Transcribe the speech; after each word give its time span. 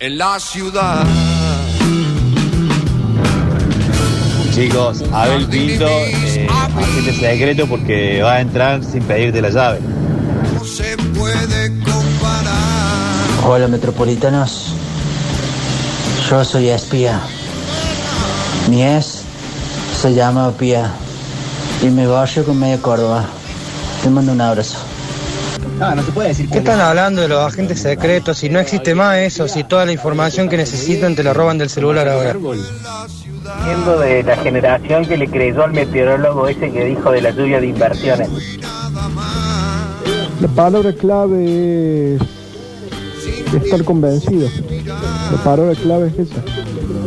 en 0.00 0.16
la 0.16 0.40
ciudad. 0.40 1.06
Chicos, 4.54 5.04
Abel 5.12 5.46
Pinto, 5.46 5.86
eh, 5.86 6.48
agente 6.50 7.12
secreto 7.12 7.66
porque 7.66 8.22
va 8.22 8.36
a 8.36 8.40
entrar 8.40 8.82
sin 8.82 9.02
pedirte 9.02 9.42
la 9.42 9.50
llave. 9.50 9.80
No 10.54 10.64
se 10.64 10.96
puede 10.96 11.78
comparar. 11.80 13.44
Hola 13.46 13.68
metropolitanos, 13.68 14.72
yo 16.28 16.44
soy 16.44 16.70
espía. 16.70 17.20
Mi 18.68 18.82
ex 18.82 19.22
se 20.00 20.14
llama 20.14 20.50
Pía 20.52 20.90
y 21.82 21.86
me 21.86 22.06
barrio 22.06 22.44
con 22.44 22.58
media 22.58 22.80
Córdoba. 22.80 23.26
Te 24.02 24.08
mando 24.08 24.32
un 24.32 24.40
abrazo. 24.40 24.89
¿Qué 26.52 26.58
están 26.58 26.78
hablando 26.80 27.22
de 27.22 27.28
los 27.28 27.40
agentes 27.40 27.80
secretos? 27.80 28.36
Si 28.36 28.50
no 28.50 28.58
existe 28.58 28.94
más 28.94 29.16
eso, 29.18 29.48
si 29.48 29.64
toda 29.64 29.86
la 29.86 29.92
información 29.92 30.50
que 30.50 30.58
necesitan 30.58 31.14
te 31.14 31.22
la 31.22 31.32
roban 31.32 31.56
del 31.56 31.70
celular 31.70 32.06
ahora. 32.06 32.36
Siendo 33.64 33.98
de 33.98 34.22
la 34.22 34.36
generación 34.36 35.06
que 35.06 35.16
le 35.16 35.26
creyó 35.28 35.64
al 35.64 35.72
meteorólogo 35.72 36.48
ese 36.48 36.70
que 36.70 36.84
dijo 36.84 37.10
de 37.10 37.22
la 37.22 37.30
lluvia 37.30 37.60
de 37.60 37.68
inversiones. 37.68 38.28
La 40.40 40.48
palabra 40.48 40.92
clave 40.92 42.16
es 42.16 42.22
estar 43.54 43.82
convencido. 43.82 44.48
La 45.32 45.42
palabra 45.42 45.74
clave 45.76 46.08
es 46.08 46.28
esa. 46.28 46.42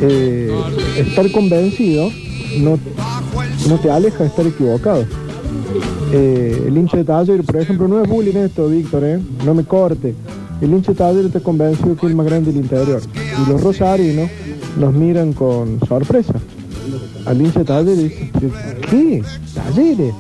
Eh, 0.02 0.52
estar 0.98 1.32
convencido 1.32 2.10
no, 2.58 2.80
no 3.68 3.78
te 3.78 3.92
aleja 3.92 4.18
de 4.24 4.26
estar 4.26 4.48
equivocado. 4.48 5.06
Eh, 6.16 6.66
el 6.68 6.78
hincha 6.78 6.98
de 6.98 7.06
taller, 7.06 7.44
por 7.44 7.58
ejemplo, 7.58 7.88
no 7.88 8.00
es 8.00 8.08
bullying 8.08 8.36
esto, 8.36 8.68
Víctor, 8.70 9.04
¿eh? 9.04 9.20
no 9.44 9.56
me 9.56 9.64
corte. 9.64 10.14
El 10.62 10.70
hincha 10.70 10.92
de 10.92 10.98
taller 11.00 11.26
está 11.26 11.40
convencido 11.40 11.96
que 11.96 12.06
es 12.06 12.12
el 12.12 12.16
más 12.16 12.28
grande 12.28 12.52
del 12.52 12.62
interior. 12.62 13.02
Y 13.16 13.50
los 13.50 13.64
rosarinos 13.64 14.30
nos 14.78 14.94
miran 14.94 15.34
con 15.34 15.80
sorpresa. 15.88 16.36
Al 17.26 17.42
hincha 17.42 17.60
de 17.60 17.66
taller 17.66 17.98
dice, 17.98 18.32
¿qué? 18.92 19.24
¿Talleres? 19.56 20.14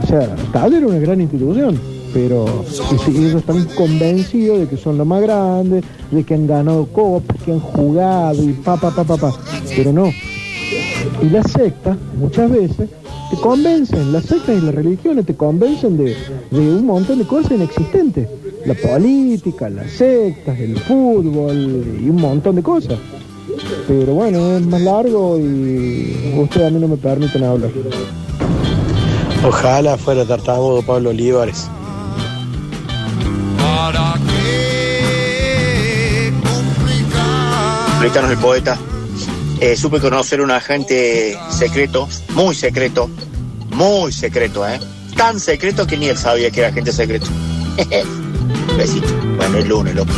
O 0.00 0.06
sea, 0.06 0.36
taller 0.52 0.84
es 0.84 0.88
una 0.88 1.00
gran 1.00 1.20
institución, 1.20 1.80
pero 2.14 2.44
ellos 3.08 3.34
están 3.34 3.64
convencidos 3.76 4.60
de 4.60 4.68
que 4.68 4.76
son 4.76 4.98
los 4.98 5.06
más 5.06 5.20
grandes, 5.20 5.82
de 6.12 6.22
que 6.22 6.34
han 6.34 6.46
ganado 6.46 6.86
copas, 6.86 7.36
que 7.44 7.50
han 7.50 7.60
jugado 7.60 8.40
y 8.40 8.52
pa, 8.52 8.76
pa, 8.76 8.92
pa, 8.92 9.02
pa, 9.02 9.16
pa. 9.16 9.32
Pero 9.74 9.92
no. 9.92 10.12
Y 11.22 11.28
las 11.28 11.50
sectas, 11.50 11.96
muchas 12.20 12.48
veces, 12.52 12.88
te 13.30 13.36
convencen, 13.36 14.12
las 14.12 14.24
sectas 14.24 14.60
y 14.60 14.64
las 14.64 14.74
religiones 14.74 15.24
te 15.24 15.36
convencen 15.36 15.96
de, 15.96 16.16
de 16.50 16.58
un 16.58 16.86
montón 16.86 17.18
de 17.18 17.26
cosas 17.26 17.52
inexistentes. 17.52 18.28
La 18.66 18.74
política, 18.74 19.70
las 19.70 19.90
sectas, 19.92 20.58
el 20.58 20.78
fútbol 20.80 21.84
y 22.02 22.10
un 22.10 22.16
montón 22.16 22.56
de 22.56 22.62
cosas. 22.62 22.98
Pero 23.86 24.14
bueno, 24.14 24.56
es 24.56 24.66
más 24.66 24.80
largo 24.80 25.38
y 25.38 26.34
ustedes 26.38 26.66
a 26.66 26.70
mí 26.70 26.80
no 26.80 26.88
me 26.88 26.96
permiten 26.96 27.44
hablar. 27.44 27.70
Ojalá 29.46 29.96
fuera 29.96 30.24
tartamudo 30.24 30.82
Pablo 30.82 31.10
Olivares. 31.10 31.68
¿Para 33.58 34.14
qué 34.26 36.32
complicar? 36.42 38.02
Ricardo 38.02 38.32
el 38.32 38.38
poeta. 38.38 38.78
Eh, 39.60 39.76
supe 39.76 40.00
conocer 40.00 40.40
un 40.40 40.50
agente 40.50 41.38
secreto, 41.50 42.08
muy 42.30 42.54
secreto, 42.54 43.10
muy 43.70 44.10
secreto, 44.10 44.66
¿eh? 44.66 44.80
Tan 45.16 45.38
secreto 45.38 45.86
que 45.86 45.98
ni 45.98 46.06
él 46.08 46.16
sabía 46.16 46.50
que 46.50 46.60
era 46.60 46.70
agente 46.70 46.92
secreto. 46.92 47.26
Besito. 48.78 49.08
Bueno, 49.36 49.58
el 49.58 49.68
lunes, 49.68 49.94
loco. 49.94 50.12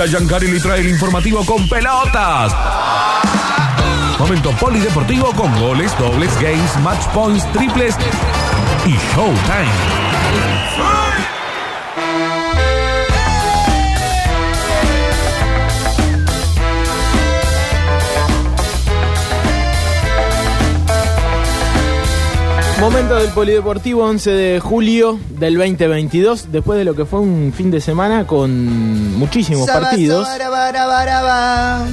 Octa 0.00 0.12
Yancari 0.12 0.50
le 0.50 0.60
trae 0.60 0.80
el 0.80 0.88
informativo 0.88 1.44
con 1.44 1.68
pelotas. 1.68 2.56
Momento 4.18 4.50
polideportivo 4.52 5.30
con 5.34 5.54
goles, 5.60 5.92
dobles, 5.98 6.34
games, 6.40 6.74
match 6.82 7.06
points, 7.08 7.44
triples 7.52 7.94
y 8.86 8.92
showtime. 9.12 10.09
Momento 22.80 23.14
del 23.16 23.28
Polideportivo 23.30 24.04
11 24.04 24.30
de 24.30 24.60
julio 24.60 25.18
del 25.38 25.56
2022, 25.58 26.50
después 26.50 26.78
de 26.78 26.84
lo 26.86 26.94
que 26.94 27.04
fue 27.04 27.20
un 27.20 27.52
fin 27.54 27.70
de 27.70 27.78
semana 27.80 28.26
con 28.26 29.18
muchísimos 29.18 29.68
partidos. 29.68 30.26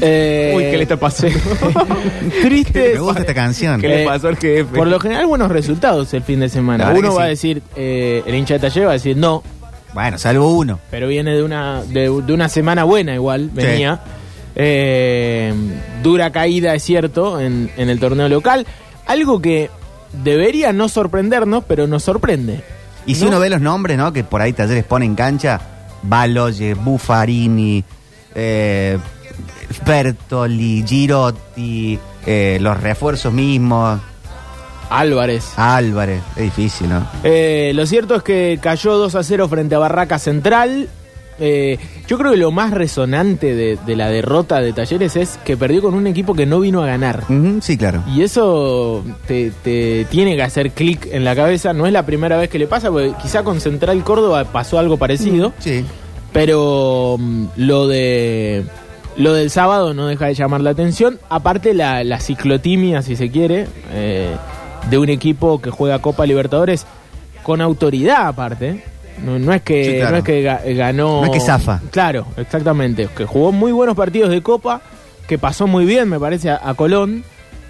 Eh, 0.02 0.54
Uy, 0.56 0.64
¿qué 0.64 0.78
le 0.78 0.84
está 0.84 0.96
pasando? 0.98 1.38
Tristes. 2.42 2.94
Me 2.94 3.00
gusta 3.02 3.20
esta 3.22 3.34
canción. 3.34 3.82
¿Qué 3.82 3.88
le 3.90 4.06
pasó 4.06 4.30
al 4.30 4.38
jefe? 4.38 4.64
Por 4.64 4.88
lo 4.88 4.98
general, 5.00 5.26
buenos 5.26 5.52
resultados 5.52 6.14
el 6.14 6.24
fin 6.24 6.40
de 6.40 6.48
semana. 6.48 6.90
Uno 6.92 7.14
va 7.16 7.24
a 7.24 7.28
decir, 7.28 7.62
eh, 7.76 8.24
el 8.26 8.36
hincha 8.36 8.54
de 8.54 8.60
taller 8.62 8.86
va 8.88 8.92
a 8.92 8.94
decir 8.94 9.18
no, 9.18 9.44
Bueno, 9.94 10.18
salvo 10.18 10.56
uno. 10.56 10.80
pero 10.90 11.10
viene 11.10 11.36
de 11.36 11.44
una, 11.44 11.84
de, 11.84 12.04
de 12.04 12.34
una 12.34 12.48
semana 12.48 12.86
buena 12.86 13.14
igual, 13.14 13.50
venía. 13.54 14.00
Eh, 14.56 15.54
dura 16.02 16.32
caída, 16.32 16.74
es 16.74 16.82
cierto, 16.84 17.42
en, 17.42 17.70
en 17.76 17.90
el 17.90 18.00
torneo 18.00 18.30
local. 18.30 18.66
Algo 19.06 19.42
que 19.42 19.70
debería 20.12 20.74
no 20.74 20.90
sorprendernos, 20.90 21.64
pero 21.68 21.88
nos 21.88 22.04
sorprende. 22.04 22.64
Y 23.06 23.16
si 23.16 23.24
¿No? 23.24 23.30
uno 23.30 23.40
ve 23.40 23.50
los 23.50 23.62
nombres, 23.62 23.98
¿no? 23.98 24.12
Que 24.12 24.24
por 24.24 24.42
ahí 24.42 24.54
Talleres 24.54 24.84
pone 24.84 25.06
en 25.06 25.16
cancha, 25.16 25.60
Baloye, 26.04 26.74
Buffarini, 26.74 27.84
eh, 28.36 28.98
Bertoli, 29.86 30.84
Girotti, 30.86 32.00
eh, 32.26 32.58
los 32.62 32.80
refuerzos 32.80 33.34
mismos, 33.34 34.00
Álvarez. 34.90 35.54
Álvarez, 35.58 36.22
es 36.36 36.44
difícil, 36.44 36.90
¿no? 36.90 37.08
Eh, 37.24 37.72
lo 37.76 37.86
cierto 37.86 38.16
es 38.16 38.24
que 38.24 38.60
cayó 38.62 38.98
2 38.98 39.16
a 39.16 39.24
0 39.24 39.48
frente 39.50 39.76
a 39.76 39.80
Barraca 39.80 40.18
Central. 40.20 40.90
Eh, 41.40 41.78
yo 42.08 42.18
creo 42.18 42.32
que 42.32 42.38
lo 42.38 42.52
más 42.52 42.72
resonante 42.72 43.54
de, 43.54 43.78
de 43.86 43.96
la 43.96 44.10
derrota 44.10 44.60
de 44.60 44.74
Talleres 44.74 45.16
es 45.16 45.38
que 45.46 45.56
perdió 45.56 45.82
con 45.82 45.94
un 45.94 46.08
equipo 46.08 46.34
que 46.34 46.46
no 46.46 46.60
vino 46.60 46.82
a 46.82 46.88
ganar. 46.88 47.24
Sí, 47.62 47.78
claro. 47.78 48.04
Y 48.08 48.24
eso 48.24 49.04
te, 49.28 49.52
te 49.64 50.06
tiene 50.10 50.36
que 50.36 50.44
hacer 50.44 50.72
clic 50.72 51.08
en 51.12 51.24
la 51.24 51.36
cabeza. 51.36 51.74
No 51.74 51.86
es 51.86 51.94
la 51.94 52.06
primera 52.06 52.38
vez 52.38 52.50
que 52.50 52.60
le 52.60 52.68
pasa, 52.68 52.90
porque 52.90 53.14
quizá 53.22 53.44
con 53.44 53.62
Central 53.62 54.04
Córdoba 54.04 54.46
pasó 54.46 54.80
algo 54.80 54.98
parecido. 54.98 55.54
Sí. 55.60 55.86
Pero 56.34 57.18
mm, 57.20 57.46
lo 57.58 57.88
de 57.88 58.64
lo 59.16 59.34
del 59.34 59.50
sábado 59.50 59.94
no 59.94 60.08
deja 60.08 60.28
de 60.28 60.36
llamar 60.36 60.62
la 60.62 60.72
atención. 60.72 61.20
Aparte 61.30 61.74
la, 61.74 62.04
la 62.04 62.20
ciclotimia, 62.20 63.02
si 63.02 63.16
se 63.16 63.32
quiere, 63.32 63.68
eh, 63.92 64.36
de 64.90 64.98
un 64.98 65.10
equipo 65.10 65.60
que 65.60 65.72
juega 65.72 66.00
Copa 66.00 66.26
Libertadores 66.26 66.86
con 67.44 67.62
autoridad 67.62 68.28
aparte. 68.28 68.84
No, 69.26 69.40
no 69.40 69.54
es 69.54 69.62
que 69.62 69.84
Sí, 69.86 69.94
claro. 69.96 70.12
no 70.12 70.18
es 70.18 70.24
que 70.24 70.44
ga- 70.44 70.76
ganó. 70.76 71.22
No 71.22 71.26
es 71.26 71.32
que 71.32 71.40
zafa. 71.40 71.82
Claro, 71.92 72.28
exactamente. 72.38 73.08
Que 73.16 73.26
jugó 73.26 73.52
muy 73.52 73.72
buenos 73.72 73.96
partidos 73.96 74.30
de 74.30 74.42
Copa, 74.42 74.82
que 75.28 75.38
pasó 75.38 75.68
muy 75.68 75.86
bien, 75.86 76.08
me 76.10 76.20
parece, 76.20 76.50
a, 76.50 76.62
a 76.64 76.74
Colón 76.76 77.24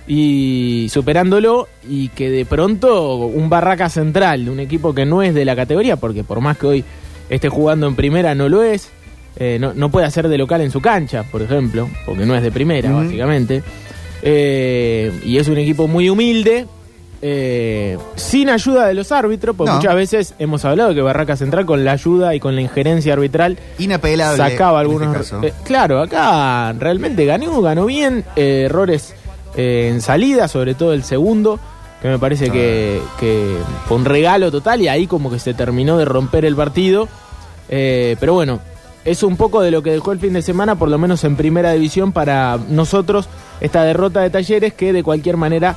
y 0.08 0.88
superándolo 0.90 1.68
y 1.88 2.10
que 2.10 2.30
de 2.30 2.46
pronto 2.46 3.16
un 3.18 3.50
Barraca 3.50 3.90
Central 3.90 4.46
de 4.46 4.52
un 4.52 4.60
equipo 4.60 4.94
que 4.96 5.06
no 5.06 5.22
es 5.22 5.34
de 5.34 5.44
la 5.46 5.56
categoría, 5.56 5.98
porque 5.98 6.24
por 6.24 6.40
más 6.42 6.58
que 6.58 6.68
hoy 6.68 6.84
esté 7.30 7.50
jugando 7.50 7.88
en 7.88 7.96
primera 7.96 8.34
no 8.36 8.48
lo 8.48 8.64
es, 8.64 8.90
eh, 9.38 9.58
no, 9.60 9.74
no 9.74 9.90
puede 9.90 10.06
hacer 10.08 10.28
de 10.30 10.38
local 10.38 10.62
en 10.62 10.72
su 10.72 10.80
cancha, 10.82 11.24
por 11.24 11.42
ejemplo, 11.42 11.90
porque 12.06 12.26
no 12.26 12.36
es 12.36 12.42
de 12.42 12.52
primera, 12.52 12.92
básicamente. 12.92 13.64
Eh, 14.22 15.12
y 15.24 15.38
es 15.38 15.48
un 15.48 15.58
equipo 15.58 15.88
muy 15.88 16.10
humilde, 16.10 16.66
eh, 17.22 17.98
sin 18.16 18.50
ayuda 18.50 18.88
de 18.88 18.94
los 18.94 19.12
árbitros, 19.12 19.56
porque 19.56 19.72
No. 19.72 19.78
muchas 19.78 19.96
veces 19.96 20.34
hemos 20.40 20.64
hablado 20.66 20.94
que 20.94 21.02
Barraca 21.02 21.36
Central 21.36 21.66
con 21.66 21.84
la 21.84 21.94
ayuda 21.94 22.36
y 22.36 22.40
con 22.40 22.56
la 22.56 22.62
injerencia 22.62 23.14
arbitral 23.14 23.58
Inapelable. 23.80 24.38
sacaba 24.38 24.80
en 24.82 24.86
algunos. 24.88 25.08
este 25.16 25.18
caso. 25.36 25.44
eh, 25.48 25.54
claro, 25.64 26.02
acá 26.02 26.74
realmente 26.74 27.26
ganó, 27.26 27.62
ganó 27.62 27.86
bien. 27.86 28.24
eh, 28.36 28.64
errores 28.66 29.16
eh, 29.56 29.90
en 29.92 30.02
salida, 30.02 30.48
sobre 30.48 30.76
todo 30.76 30.94
el 30.94 31.04
segundo, 31.04 31.60
que 32.02 32.08
me 32.10 32.20
parece 32.20 32.52
que, 32.52 33.02
que 33.20 33.58
fue 33.88 33.98
un 33.98 34.06
regalo 34.06 34.52
total 34.52 34.82
y 34.82 34.88
ahí 34.88 35.08
como 35.08 35.32
que 35.32 35.40
se 35.40 35.54
terminó 35.56 35.98
de 35.98 36.06
romper 36.06 36.46
el 36.46 36.56
partido. 36.56 37.08
Eh, 37.70 38.16
pero 38.20 38.34
bueno, 38.36 38.60
es 39.04 39.24
un 39.24 39.36
poco 39.38 39.62
de 39.62 39.72
lo 39.72 39.82
que 39.82 39.92
dejó 39.92 40.12
el 40.12 40.20
fin 40.20 40.34
de 40.34 40.42
semana, 40.44 40.76
por 40.76 40.90
lo 40.90 40.98
menos 41.00 41.24
en 41.24 41.36
primera 41.36 41.72
división, 41.72 42.12
para 42.12 42.60
nosotros, 42.70 43.28
esta 43.62 43.84
derrota 43.84 44.22
de 44.22 44.30
Talleres 44.30 44.74
que 44.74 44.94
de 44.94 45.02
cualquier 45.02 45.38
manera 45.38 45.76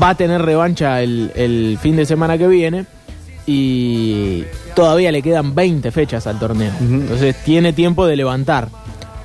va 0.00 0.10
a 0.10 0.14
tener 0.14 0.42
revancha 0.42 1.00
el, 1.02 1.32
el 1.34 1.78
fin 1.80 1.96
de 1.96 2.06
semana 2.06 2.38
que 2.38 2.46
viene 2.46 2.86
y 3.46 4.44
todavía 4.74 5.10
le 5.12 5.22
quedan 5.22 5.54
20 5.54 5.90
fechas 5.90 6.26
al 6.26 6.38
torneo. 6.38 6.72
Entonces 6.80 7.36
tiene 7.44 7.72
tiempo 7.72 8.06
de 8.06 8.16
levantar. 8.16 8.68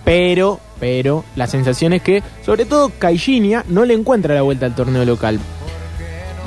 Pero, 0.04 0.60
pero, 0.80 1.26
la 1.36 1.48
sensación 1.48 1.94
es 1.94 2.02
que, 2.02 2.24
sobre 2.46 2.66
todo, 2.66 2.92
Caixinha 2.98 3.66
no 3.68 3.84
le 3.86 3.94
encuentra 3.94 4.34
la 4.34 4.42
vuelta 4.42 4.66
al 4.66 4.74
torneo 4.74 5.04
local. 5.06 5.40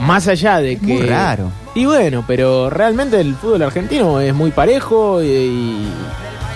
Más 0.00 0.28
allá 0.28 0.60
de 0.60 0.78
que. 0.78 0.94
Muy 0.94 1.02
raro. 1.02 1.52
Y 1.74 1.84
bueno, 1.84 2.24
pero 2.26 2.70
realmente 2.70 3.20
el 3.20 3.34
fútbol 3.34 3.62
argentino 3.62 4.18
es 4.18 4.34
muy 4.34 4.50
parejo 4.50 5.22
y, 5.22 5.86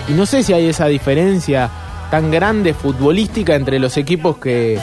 y 0.07 0.13
no 0.15 0.25
sé 0.25 0.43
si 0.43 0.51
hay 0.51 0.65
esa 0.67 0.87
diferencia 0.87 1.69
tan 2.09 2.31
grande 2.31 2.73
futbolística 2.73 3.55
entre 3.55 3.79
los 3.79 3.97
equipos 3.97 4.37
que 4.37 4.79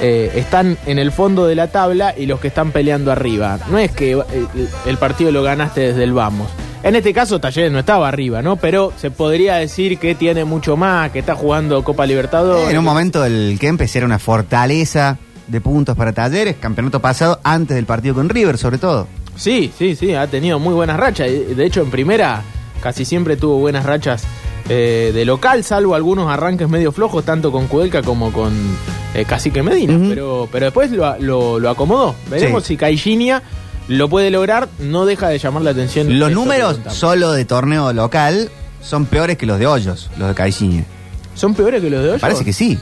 eh, 0.00 0.32
están 0.36 0.76
en 0.86 0.98
el 0.98 1.12
fondo 1.12 1.46
de 1.46 1.54
la 1.54 1.68
tabla 1.68 2.14
y 2.16 2.26
los 2.26 2.40
que 2.40 2.48
están 2.48 2.72
peleando 2.72 3.10
arriba. 3.10 3.58
No 3.70 3.78
es 3.78 3.90
que 3.90 4.12
eh, 4.12 4.24
el 4.86 4.96
partido 4.96 5.30
lo 5.32 5.42
ganaste 5.42 5.80
desde 5.80 6.04
el 6.04 6.12
vamos. 6.12 6.48
En 6.82 6.94
este 6.94 7.12
caso 7.12 7.40
Talleres 7.40 7.72
no 7.72 7.80
estaba 7.80 8.08
arriba, 8.08 8.40
¿no? 8.40 8.56
Pero 8.56 8.92
se 8.96 9.10
podría 9.10 9.56
decir 9.56 9.98
que 9.98 10.14
tiene 10.14 10.44
mucho 10.44 10.76
más, 10.76 11.10
que 11.10 11.18
está 11.18 11.34
jugando 11.34 11.82
Copa 11.82 12.06
Libertadores. 12.06 12.70
En 12.70 12.78
un 12.78 12.84
momento 12.84 13.24
el 13.24 13.58
que 13.60 13.66
empecé 13.66 13.98
era 13.98 14.06
una 14.06 14.18
fortaleza 14.18 15.18
de 15.48 15.60
puntos 15.60 15.96
para 15.96 16.12
Talleres, 16.12 16.56
campeonato 16.60 17.00
pasado 17.00 17.40
antes 17.42 17.74
del 17.74 17.86
partido 17.86 18.14
con 18.14 18.28
River 18.28 18.58
sobre 18.58 18.78
todo. 18.78 19.08
Sí, 19.34 19.72
sí, 19.76 19.96
sí, 19.96 20.14
ha 20.14 20.26
tenido 20.26 20.58
muy 20.58 20.74
buenas 20.74 20.98
rachas. 20.98 21.28
De 21.28 21.64
hecho, 21.64 21.82
en 21.82 21.90
primera 21.90 22.42
casi 22.80 23.04
siempre 23.04 23.36
tuvo 23.36 23.58
buenas 23.58 23.84
rachas 23.84 24.24
eh, 24.68 25.12
de 25.14 25.24
local, 25.24 25.64
salvo 25.64 25.94
algunos 25.94 26.30
arranques 26.30 26.68
medio 26.68 26.92
flojos, 26.92 27.24
tanto 27.24 27.50
con 27.50 27.66
Cudelca 27.68 28.02
como 28.02 28.32
con 28.32 28.52
eh, 29.14 29.24
Cacique 29.24 29.62
Medina. 29.62 29.98
pero, 30.08 30.48
pero 30.50 30.66
después 30.66 30.90
lo, 30.90 31.16
lo- 31.18 31.58
lo 31.58 31.70
acomodó. 31.70 32.14
Veremos 32.30 32.62
Sí. 32.64 32.68
si 32.74 32.76
Caixinha 32.76 33.42
lo 33.88 34.08
puede 34.08 34.30
lograr, 34.30 34.68
no 34.80 35.06
deja 35.06 35.28
de 35.28 35.38
llamar 35.38 35.62
la 35.62 35.70
atención. 35.70 36.18
Los 36.18 36.30
números 36.32 36.78
solo 36.90 37.32
de 37.32 37.44
torneo 37.44 37.92
local 37.92 38.50
son 38.82 39.06
peores 39.06 39.38
que 39.38 39.46
los 39.46 39.58
de 39.58 39.66
Hoyos, 39.66 40.10
los 40.18 40.28
de 40.28 40.34
Caixinha. 40.34 40.84
¿Son 41.34 41.54
peores 41.54 41.80
que 41.80 41.88
los 41.90 42.02
de 42.02 42.10
hoy? 42.10 42.18
Parece 42.18 42.44
que 42.44 42.52
sí. 42.52 42.78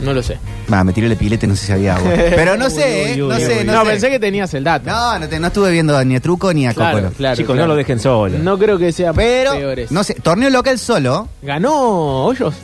No 0.00 0.12
lo 0.12 0.22
sé. 0.22 0.38
Va, 0.72 0.84
me 0.84 0.92
tiré 0.92 1.08
el 1.08 1.16
pilete, 1.16 1.46
no 1.46 1.56
sé 1.56 1.66
si 1.66 1.72
había 1.72 1.96
agua. 1.96 2.12
Pero 2.14 2.56
no 2.56 2.70
sé, 2.70 3.12
¿eh? 3.12 3.14
Uy, 3.14 3.22
uy, 3.22 3.28
no 3.30 3.36
sé, 3.38 3.58
uy. 3.60 3.64
no, 3.64 3.72
No, 3.72 3.84
sé. 3.84 3.90
pensé 3.90 4.10
que 4.10 4.18
tenías 4.20 4.52
el 4.54 4.62
dato. 4.62 4.88
No, 4.88 5.18
no, 5.18 5.28
te- 5.28 5.40
no 5.40 5.48
estuve 5.48 5.72
viendo 5.72 6.04
ni 6.04 6.14
a 6.14 6.20
Truco 6.20 6.52
ni 6.52 6.66
a 6.68 6.74
Claro, 6.74 6.98
Copolo. 6.98 7.12
claro, 7.16 7.36
Chicos, 7.36 7.54
claro. 7.54 7.66
no 7.68 7.72
lo 7.72 7.76
dejen 7.76 7.98
solo. 7.98 8.38
No 8.38 8.56
creo 8.58 8.78
que 8.78 8.92
sea 8.92 9.12
Pero, 9.12 9.52
peores. 9.52 9.90
no 9.90 10.04
sé, 10.04 10.14
torneo 10.14 10.50
local 10.50 10.78
solo. 10.78 11.28
¿Ganó 11.42 12.26
Hoyos? 12.26 12.54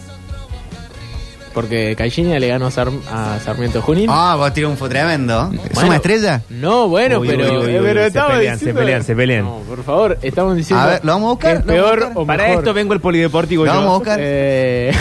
Porque 1.55 1.95
Caixinha 1.97 2.39
le 2.41 2.49
ganó 2.49 2.67
a, 2.67 2.71
Sar- 2.73 2.91
a 3.11 3.39
Sarmiento 3.39 3.81
Junín. 3.81 4.09
Ah, 4.11 4.35
vos 4.37 4.53
tiró 4.53 4.69
un 4.69 4.77
fue 4.77 4.89
tremendo. 4.89 5.51
¿Es 5.65 5.71
Bueno, 5.73 5.89
una 5.91 5.97
estrella? 5.97 6.43
No, 6.51 6.89
bueno, 6.89 7.21
Uy, 7.21 7.29
pero, 7.29 7.45
uy, 7.45 7.57
uy, 7.69 7.75
uy, 7.79 7.81
pero 7.81 8.05
se 8.11 8.21
pelean, 8.21 8.59
se 8.59 8.75
pelean, 8.75 9.05
se 9.05 9.15
pelean. 9.15 9.45
No, 9.45 9.59
por 9.69 9.85
favor, 9.85 10.19
estamos 10.21 10.57
diciendo. 10.57 10.85
A 10.85 10.89
ver, 10.89 11.05
¿lo 11.05 11.13
vamos 11.13 11.27
a 11.29 11.31
buscar? 11.31 11.53
que 11.53 11.59
es 11.61 11.67
¿Lo 11.67 11.73
vamos 11.85 11.87
a 11.87 11.87
peor 11.87 11.99
buscar? 12.09 12.23
o 12.23 12.27
Para 12.27 12.53
esto 12.53 12.75
vengo 12.75 12.93
el 12.95 13.01
polideportivo 13.01 13.65
Lo 13.65 13.73
yo. 13.73 13.79
vamos 13.79 13.93
a 13.95 13.99
buscar. 13.99 14.19
Eh, 14.21 14.93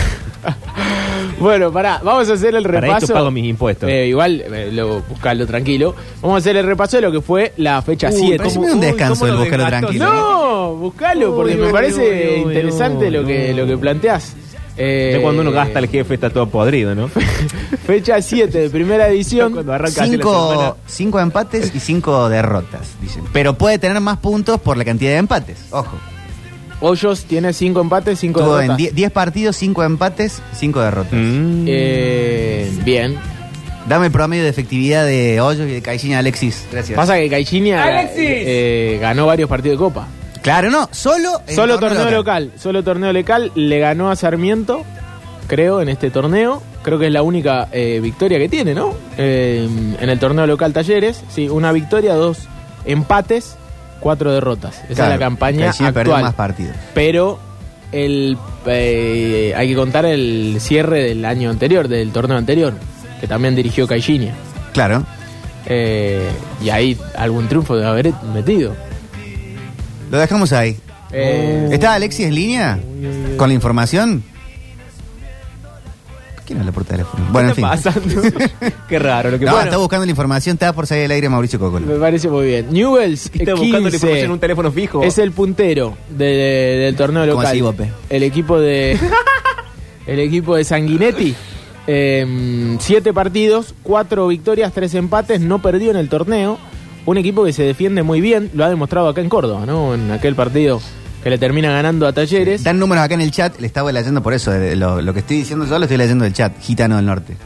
bueno, 1.40 1.72
pará, 1.72 2.00
vamos 2.02 2.28
a 2.30 2.34
hacer 2.34 2.54
el 2.54 2.62
Para 2.64 2.80
repaso. 2.80 3.04
esto 3.06 3.14
pago 3.14 3.30
mis 3.30 3.44
impuestos. 3.46 3.88
Eh, 3.88 4.06
igual, 4.06 4.40
eh, 4.46 4.70
lo, 4.72 5.00
buscalo 5.02 5.46
tranquilo. 5.46 5.94
Vamos 6.22 6.36
a 6.36 6.38
hacer 6.38 6.56
el 6.56 6.66
repaso 6.66 6.96
de 6.98 7.02
lo 7.02 7.12
que 7.12 7.20
fue 7.20 7.52
la 7.56 7.82
fecha 7.82 8.08
Uy, 8.10 8.16
7. 8.20 8.36
parece 8.38 8.58
un 8.58 8.80
descanso 8.80 9.26
el 9.26 9.32
lo 9.34 9.40
buscarlo 9.40 9.66
tranquilo. 9.66 10.04
No, 10.04 10.74
buscalo, 10.76 11.34
porque 11.34 11.54
Uy, 11.54 11.60
me 11.60 11.66
uy, 11.66 11.72
parece 11.72 12.00
uy, 12.00 12.44
uy, 12.46 12.52
interesante 12.54 13.06
uy, 13.06 13.10
lo 13.10 13.24
que, 13.26 13.52
lo 13.54 13.66
que 13.66 13.76
planteás. 13.76 14.36
Eh, 14.76 15.12
De 15.14 15.22
cuando 15.22 15.42
uno 15.42 15.52
gasta 15.52 15.78
el 15.78 15.88
jefe 15.88 16.14
está 16.14 16.30
todo 16.30 16.48
podrido, 16.48 16.94
¿no? 16.94 17.08
Fecha 17.86 18.20
7 18.20 18.58
de 18.58 18.70
primera 18.70 19.08
edición. 19.08 19.52
Cuando 19.52 19.72
arranca 19.72 20.04
Cinco, 20.04 20.76
cinco 20.86 21.20
empates 21.20 21.72
y 21.74 21.80
cinco 21.80 22.28
derrotas, 22.28 22.94
dicen. 23.00 23.24
Pero 23.32 23.56
puede 23.56 23.78
tener 23.78 24.00
más 24.00 24.18
puntos 24.18 24.60
por 24.60 24.76
la 24.76 24.84
cantidad 24.84 25.12
de 25.12 25.18
empates. 25.18 25.58
Ojo. 25.70 25.96
Hoyos 26.80 27.24
tiene 27.24 27.52
5 27.52 27.80
empates, 27.80 28.18
5 28.18 28.40
Tuvo 28.40 28.60
en 28.60 28.76
derrotas. 28.76 28.94
10 28.94 29.10
partidos, 29.12 29.56
5 29.56 29.84
empates, 29.84 30.42
5 30.54 30.80
derrotas. 30.80 31.12
Mm. 31.12 31.64
Eh, 31.66 32.70
bien. 32.84 33.16
Dame 33.88 34.06
el 34.06 34.12
promedio 34.12 34.42
de 34.42 34.50
efectividad 34.50 35.06
de 35.06 35.40
Hoyos 35.40 35.68
y 35.68 35.72
de 35.72 35.82
Caixinha 35.82 36.18
Alexis. 36.18 36.66
Gracias. 36.72 36.96
Pasa 36.96 37.16
que 37.16 37.30
Caixinha 37.30 38.08
eh, 38.16 38.98
ganó 39.00 39.26
varios 39.26 39.48
partidos 39.48 39.78
de 39.78 39.84
Copa. 39.84 40.08
Claro, 40.44 40.70
no, 40.70 40.90
solo 40.92 41.40
en 41.46 41.56
Solo 41.56 41.78
torneo 41.78 42.10
local. 42.10 42.52
Solo 42.58 42.82
torneo 42.84 43.14
local. 43.14 43.50
Le 43.54 43.78
ganó 43.78 44.10
a 44.10 44.16
Sarmiento, 44.16 44.84
creo, 45.46 45.80
en 45.80 45.88
este 45.88 46.10
torneo. 46.10 46.62
Creo 46.82 46.98
que 46.98 47.06
es 47.06 47.12
la 47.14 47.22
única 47.22 47.68
eh, 47.72 47.98
victoria 48.02 48.38
que 48.38 48.50
tiene, 48.50 48.74
¿no? 48.74 48.92
Eh, 49.16 49.66
en 49.98 50.10
el 50.10 50.18
torneo 50.18 50.46
local 50.46 50.74
Talleres. 50.74 51.24
Sí, 51.30 51.48
una 51.48 51.72
victoria, 51.72 52.12
dos 52.14 52.40
empates, 52.84 53.56
cuatro 54.00 54.32
derrotas. 54.34 54.82
Esa 54.84 54.94
Claro, 54.94 55.14
es 55.14 55.18
la 55.20 55.24
campaña 55.26 55.70
actual. 55.70 56.22
más 56.22 56.34
partidos. 56.34 56.76
Pero 56.92 57.38
el 57.90 58.36
eh, 58.66 59.54
hay 59.56 59.68
que 59.68 59.74
contar 59.74 60.04
el 60.04 60.56
cierre 60.60 61.04
del 61.04 61.24
año 61.24 61.48
anterior, 61.48 61.88
del 61.88 62.12
torneo 62.12 62.36
anterior, 62.36 62.74
que 63.18 63.26
también 63.26 63.54
dirigió 63.56 63.86
Caixinha. 63.86 64.34
Claro. 64.74 65.04
Eh, 65.64 66.28
y 66.62 66.68
ahí 66.68 66.98
algún 67.16 67.48
triunfo 67.48 67.76
debe 67.76 67.88
haber 67.88 68.12
metido. 68.34 68.74
Lo 70.10 70.18
dejamos 70.18 70.52
ahí. 70.52 70.76
Eh, 71.12 71.68
¿Está 71.72 71.94
Alexis 71.94 72.26
en 72.26 72.34
línea? 72.34 72.78
¿Con 73.36 73.48
la 73.48 73.54
información? 73.54 74.22
¿Quién 76.46 76.58
habla 76.60 76.72
por 76.72 76.84
teléfono? 76.84 77.24
Bueno, 77.32 77.48
en 77.48 77.54
¿Qué 77.54 77.62
fin. 77.62 77.70
está 77.72 77.90
pasando? 77.92 78.22
Qué 78.88 78.98
raro 78.98 79.30
lo 79.30 79.38
que 79.38 79.46
No, 79.46 79.52
bueno, 79.52 79.64
está 79.64 79.78
buscando 79.78 80.04
la 80.04 80.10
información, 80.10 80.54
está 80.54 80.74
por 80.74 80.86
salir 80.86 81.06
al 81.06 81.12
aire 81.12 81.28
Mauricio 81.30 81.58
Cocolo. 81.58 81.86
Me 81.86 81.94
parece 81.94 82.28
muy 82.28 82.46
bien. 82.46 82.66
Newells 82.70 83.30
Está 83.32 83.52
eh, 83.52 83.54
buscando 83.54 83.78
la 83.80 83.90
15, 83.90 83.96
información 83.96 84.24
en 84.26 84.30
un 84.30 84.38
teléfono 84.40 84.70
fijo. 84.70 85.02
Es 85.02 85.16
el 85.18 85.32
puntero 85.32 85.96
de- 86.10 86.24
de- 86.26 86.76
del 86.84 86.96
torneo 86.96 87.22
¿Cómo 87.22 87.34
local. 87.36 87.46
así, 87.46 87.60
Bope? 87.62 87.90
El 88.10 88.22
equipo 88.24 88.60
de 88.60 88.98
el 90.06 90.20
equipo 90.20 90.54
de 90.56 90.64
Sanguinetti. 90.64 91.34
eh, 91.86 92.76
siete 92.78 93.14
partidos, 93.14 93.74
cuatro 93.82 94.26
victorias, 94.28 94.70
tres 94.74 94.92
empates, 94.94 95.40
no 95.40 95.62
perdió 95.62 95.92
en 95.92 95.96
el 95.96 96.10
torneo. 96.10 96.58
Un 97.06 97.18
equipo 97.18 97.44
que 97.44 97.52
se 97.52 97.62
defiende 97.62 98.02
muy 98.02 98.20
bien, 98.20 98.50
lo 98.54 98.64
ha 98.64 98.68
demostrado 98.68 99.08
acá 99.08 99.20
en 99.20 99.28
Córdoba, 99.28 99.66
¿no? 99.66 99.94
En 99.94 100.10
aquel 100.10 100.34
partido 100.34 100.80
que 101.22 101.30
le 101.30 101.38
termina 101.38 101.70
ganando 101.70 102.06
a 102.06 102.12
Talleres. 102.12 102.62
Dan 102.64 102.78
números 102.78 103.04
acá 103.04 103.14
en 103.14 103.22
el 103.22 103.30
chat, 103.30 103.58
le 103.58 103.66
estaba 103.66 103.90
leyendo 103.92 104.22
por 104.22 104.34
eso. 104.34 104.52
lo 104.52 105.12
que 105.12 105.20
estoy 105.20 105.38
diciendo 105.38 105.64
yo 105.66 105.78
lo 105.78 105.84
estoy 105.84 105.96
leyendo 105.96 106.24
del 106.24 106.34
chat, 106.34 106.52
Gitano 106.60 106.96
del 106.96 107.06
Norte. 107.06 107.36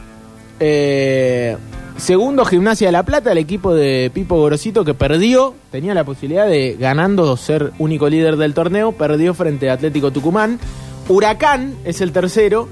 Eh, 0.59 1.55
segundo, 1.97 2.43
Gimnasia 2.43 2.87
de 2.87 2.91
La 2.91 3.03
Plata, 3.03 3.31
el 3.31 3.37
equipo 3.37 3.73
de 3.73 4.11
Pipo 4.13 4.35
Gorosito 4.37 4.83
que 4.83 4.93
perdió, 4.93 5.55
tenía 5.71 5.93
la 5.93 6.03
posibilidad 6.03 6.47
de 6.47 6.75
ganando 6.77 7.37
ser 7.37 7.71
único 7.79 8.09
líder 8.09 8.35
del 8.35 8.53
torneo, 8.53 8.91
perdió 8.91 9.33
frente 9.33 9.69
a 9.69 9.73
Atlético 9.73 10.11
Tucumán. 10.11 10.59
Huracán 11.07 11.75
es 11.85 12.01
el 12.01 12.11
tercero, 12.11 12.67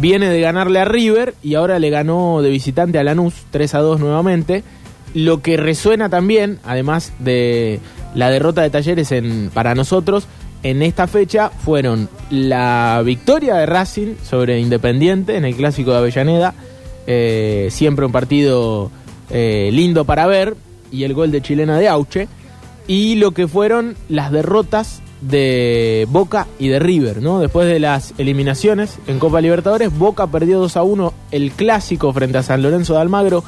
viene 0.00 0.30
de 0.30 0.40
ganarle 0.40 0.80
a 0.80 0.86
River 0.86 1.34
y 1.42 1.54
ahora 1.54 1.78
le 1.78 1.90
ganó 1.90 2.40
de 2.40 2.48
visitante 2.50 2.98
a 2.98 3.04
Lanús 3.04 3.34
3 3.50 3.74
a 3.74 3.78
2 3.80 4.00
nuevamente. 4.00 4.64
Lo 5.18 5.42
que 5.42 5.56
resuena 5.56 6.08
también, 6.08 6.60
además 6.64 7.12
de 7.18 7.80
la 8.14 8.30
derrota 8.30 8.62
de 8.62 8.70
Talleres 8.70 9.10
en, 9.10 9.50
para 9.52 9.74
nosotros, 9.74 10.28
en 10.62 10.80
esta 10.80 11.08
fecha 11.08 11.50
fueron 11.50 12.08
la 12.30 13.02
victoria 13.04 13.56
de 13.56 13.66
Racing 13.66 14.14
sobre 14.22 14.60
Independiente 14.60 15.34
en 15.36 15.44
el 15.44 15.56
clásico 15.56 15.90
de 15.90 15.98
Avellaneda, 15.98 16.54
eh, 17.08 17.66
siempre 17.72 18.06
un 18.06 18.12
partido 18.12 18.92
eh, 19.30 19.70
lindo 19.72 20.04
para 20.04 20.28
ver, 20.28 20.54
y 20.92 21.02
el 21.02 21.14
gol 21.14 21.32
de 21.32 21.42
chilena 21.42 21.78
de 21.78 21.88
Auche, 21.88 22.28
y 22.86 23.16
lo 23.16 23.32
que 23.32 23.48
fueron 23.48 23.96
las 24.08 24.30
derrotas 24.30 25.02
de 25.20 26.06
Boca 26.10 26.46
y 26.60 26.68
de 26.68 26.78
River, 26.78 27.22
¿no? 27.22 27.40
Después 27.40 27.66
de 27.66 27.80
las 27.80 28.14
eliminaciones 28.18 29.00
en 29.08 29.18
Copa 29.18 29.40
Libertadores, 29.40 29.98
Boca 29.98 30.28
perdió 30.28 30.60
2 30.60 30.76
a 30.76 30.84
1 30.84 31.12
el 31.32 31.50
clásico 31.50 32.12
frente 32.12 32.38
a 32.38 32.44
San 32.44 32.62
Lorenzo 32.62 32.94
de 32.94 33.00
Almagro 33.00 33.42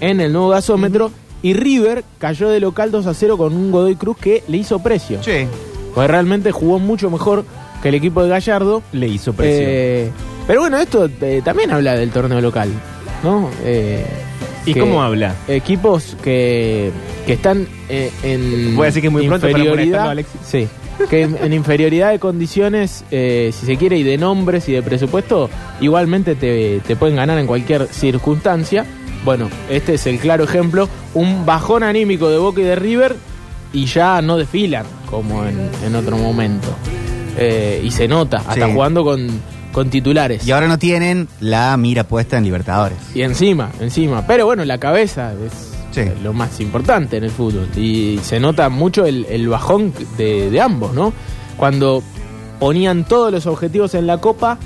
en 0.00 0.20
el 0.20 0.32
nuevo 0.32 0.48
gasómetro, 0.48 1.10
y 1.42 1.54
River 1.54 2.04
cayó 2.18 2.48
de 2.48 2.60
local 2.60 2.90
2 2.90 3.06
a 3.06 3.14
0 3.14 3.38
con 3.38 3.54
un 3.54 3.70
Godoy 3.70 3.96
Cruz 3.96 4.16
que 4.18 4.42
le 4.48 4.58
hizo 4.58 4.80
precio. 4.82 5.22
Sí. 5.22 5.46
Pues 5.94 6.08
realmente 6.08 6.52
jugó 6.52 6.78
mucho 6.78 7.10
mejor 7.10 7.44
que 7.82 7.88
el 7.88 7.94
equipo 7.94 8.22
de 8.22 8.28
Gallardo. 8.28 8.82
Le 8.92 9.08
hizo 9.08 9.32
presión. 9.32 9.64
Eh, 9.68 10.10
pero 10.46 10.60
bueno, 10.60 10.78
esto 10.78 11.08
eh, 11.20 11.40
también 11.44 11.70
habla 11.70 11.96
del 11.96 12.10
torneo 12.10 12.40
local, 12.40 12.68
¿no? 13.22 13.48
Eh, 13.64 14.04
¿Y 14.66 14.74
cómo 14.74 15.02
habla? 15.02 15.34
Equipos 15.48 16.16
que, 16.22 16.90
que 17.26 17.32
están 17.32 17.66
eh, 17.88 18.10
en 18.22 18.76
Voy 18.76 18.84
a 18.84 18.86
decir 18.86 19.02
que 19.02 19.10
muy 19.10 19.26
pronto 19.26 19.48
molestarlo, 19.48 20.10
Alexis. 20.10 20.40
Sí, 20.44 20.68
que 21.08 21.22
en, 21.22 21.36
en 21.42 21.52
inferioridad 21.52 22.10
de 22.10 22.18
condiciones, 22.18 23.04
eh, 23.10 23.52
si 23.58 23.66
se 23.66 23.76
quiere, 23.76 23.96
y 23.96 24.02
de 24.02 24.18
nombres 24.18 24.68
y 24.68 24.72
de 24.72 24.82
presupuesto, 24.82 25.48
igualmente 25.80 26.34
te, 26.34 26.80
te 26.86 26.96
pueden 26.96 27.16
ganar 27.16 27.38
en 27.38 27.46
cualquier 27.46 27.86
circunstancia. 27.86 28.84
Bueno, 29.24 29.48
este 29.68 29.94
es 29.94 30.06
el 30.06 30.18
claro 30.18 30.44
ejemplo. 30.44 30.88
Un 31.14 31.44
bajón 31.44 31.82
anímico 31.82 32.28
de 32.30 32.38
Boca 32.38 32.60
y 32.60 32.64
de 32.64 32.76
River 32.76 33.16
y 33.72 33.84
ya 33.86 34.22
no 34.22 34.36
desfilan 34.36 34.86
como 35.10 35.44
en, 35.44 35.70
en 35.84 35.94
otro 35.94 36.16
momento. 36.16 36.68
Eh, 37.36 37.80
y 37.84 37.90
se 37.90 38.08
nota, 38.08 38.38
hasta 38.38 38.66
Sí. 38.66 38.72
jugando 38.72 39.04
con, 39.04 39.28
con 39.72 39.90
titulares. 39.90 40.46
Y 40.46 40.52
ahora 40.52 40.68
no 40.68 40.78
tienen 40.78 41.28
la 41.40 41.76
mira 41.76 42.04
puesta 42.04 42.38
en 42.38 42.44
Libertadores. 42.44 42.98
Y 43.14 43.22
encima, 43.22 43.70
encima. 43.80 44.26
Pero 44.26 44.46
bueno, 44.46 44.64
la 44.64 44.78
cabeza 44.78 45.32
es 45.34 45.52
Sí. 45.92 46.02
lo 46.22 46.32
más 46.32 46.60
importante 46.60 47.16
en 47.18 47.24
el 47.24 47.30
fútbol. 47.30 47.68
Y 47.76 48.18
se 48.22 48.40
nota 48.40 48.68
mucho 48.68 49.04
el, 49.06 49.26
el 49.28 49.48
bajón 49.48 49.92
de, 50.16 50.50
de 50.50 50.60
ambos, 50.60 50.94
¿no? 50.94 51.12
Cuando 51.56 52.02
ponían 52.58 53.04
todos 53.04 53.30
los 53.32 53.46
objetivos 53.46 53.94
en 53.94 54.06
la 54.06 54.18
copa, 54.18 54.58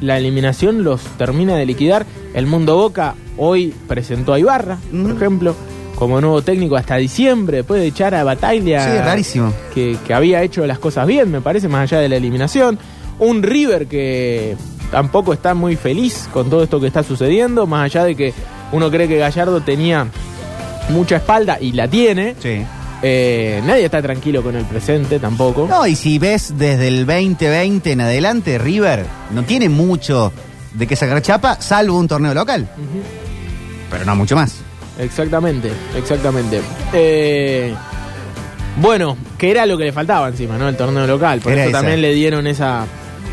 la 0.00 0.18
eliminación 0.18 0.84
los 0.84 1.02
termina 1.16 1.56
de 1.56 1.66
liquidar. 1.66 2.06
El 2.34 2.46
Mundo 2.46 2.76
Boca 2.76 3.14
hoy 3.36 3.74
presentó 3.86 4.32
a 4.32 4.38
Ibarra, 4.38 4.78
por 4.90 5.10
ejemplo, 5.12 5.54
como 5.94 6.20
nuevo 6.20 6.42
técnico 6.42 6.76
hasta 6.76 6.96
diciembre, 6.96 7.58
después 7.58 7.80
de 7.80 7.88
echar 7.88 8.14
a 8.14 8.24
Bataglia. 8.24 8.84
Sí, 8.84 8.98
rarísimo. 8.98 9.52
Que, 9.74 9.96
que 10.06 10.14
había 10.14 10.42
hecho 10.42 10.66
las 10.66 10.78
cosas 10.78 11.06
bien, 11.06 11.30
me 11.30 11.40
parece, 11.40 11.68
más 11.68 11.90
allá 11.90 12.00
de 12.00 12.08
la 12.08 12.16
eliminación. 12.16 12.78
Un 13.18 13.42
River 13.42 13.86
que 13.86 14.56
tampoco 14.90 15.32
está 15.32 15.54
muy 15.54 15.76
feliz 15.76 16.28
con 16.32 16.48
todo 16.48 16.62
esto 16.62 16.80
que 16.80 16.86
está 16.86 17.02
sucediendo, 17.02 17.66
más 17.66 17.84
allá 17.86 18.04
de 18.04 18.14
que 18.14 18.32
uno 18.72 18.90
cree 18.90 19.08
que 19.08 19.18
Gallardo 19.18 19.60
tenía 19.60 20.06
mucha 20.90 21.16
espalda 21.16 21.58
y 21.60 21.72
la 21.72 21.88
tiene. 21.88 22.36
Sí. 22.38 22.64
Eh, 23.02 23.62
nadie 23.64 23.84
está 23.84 24.02
tranquilo 24.02 24.42
con 24.42 24.56
el 24.56 24.64
presente 24.64 25.18
tampoco. 25.20 25.66
No, 25.68 25.86
y 25.86 25.94
si 25.94 26.18
ves 26.18 26.54
desde 26.58 26.88
el 26.88 27.06
2020 27.06 27.92
en 27.92 28.00
adelante, 28.00 28.58
River 28.58 29.04
no 29.32 29.44
tiene 29.44 29.68
mucho 29.68 30.32
de 30.74 30.86
que 30.86 30.96
sacar 30.96 31.22
chapa, 31.22 31.60
salvo 31.60 31.96
un 31.96 32.08
torneo 32.08 32.34
local. 32.34 32.68
Pero 33.90 34.04
no 34.04 34.16
mucho 34.16 34.34
más. 34.36 34.56
Exactamente, 34.98 35.70
exactamente. 35.96 36.60
Eh, 36.92 37.72
bueno, 38.80 39.16
que 39.38 39.50
era 39.50 39.64
lo 39.66 39.78
que 39.78 39.84
le 39.84 39.92
faltaba 39.92 40.28
encima, 40.28 40.58
¿no? 40.58 40.68
El 40.68 40.76
torneo 40.76 41.06
local. 41.06 41.40
Por 41.40 41.52
Era 41.52 41.62
eso 41.62 41.70
esa. 41.70 41.78
también 41.78 42.02
le 42.02 42.12
dieron 42.14 42.46
esa, 42.46 42.84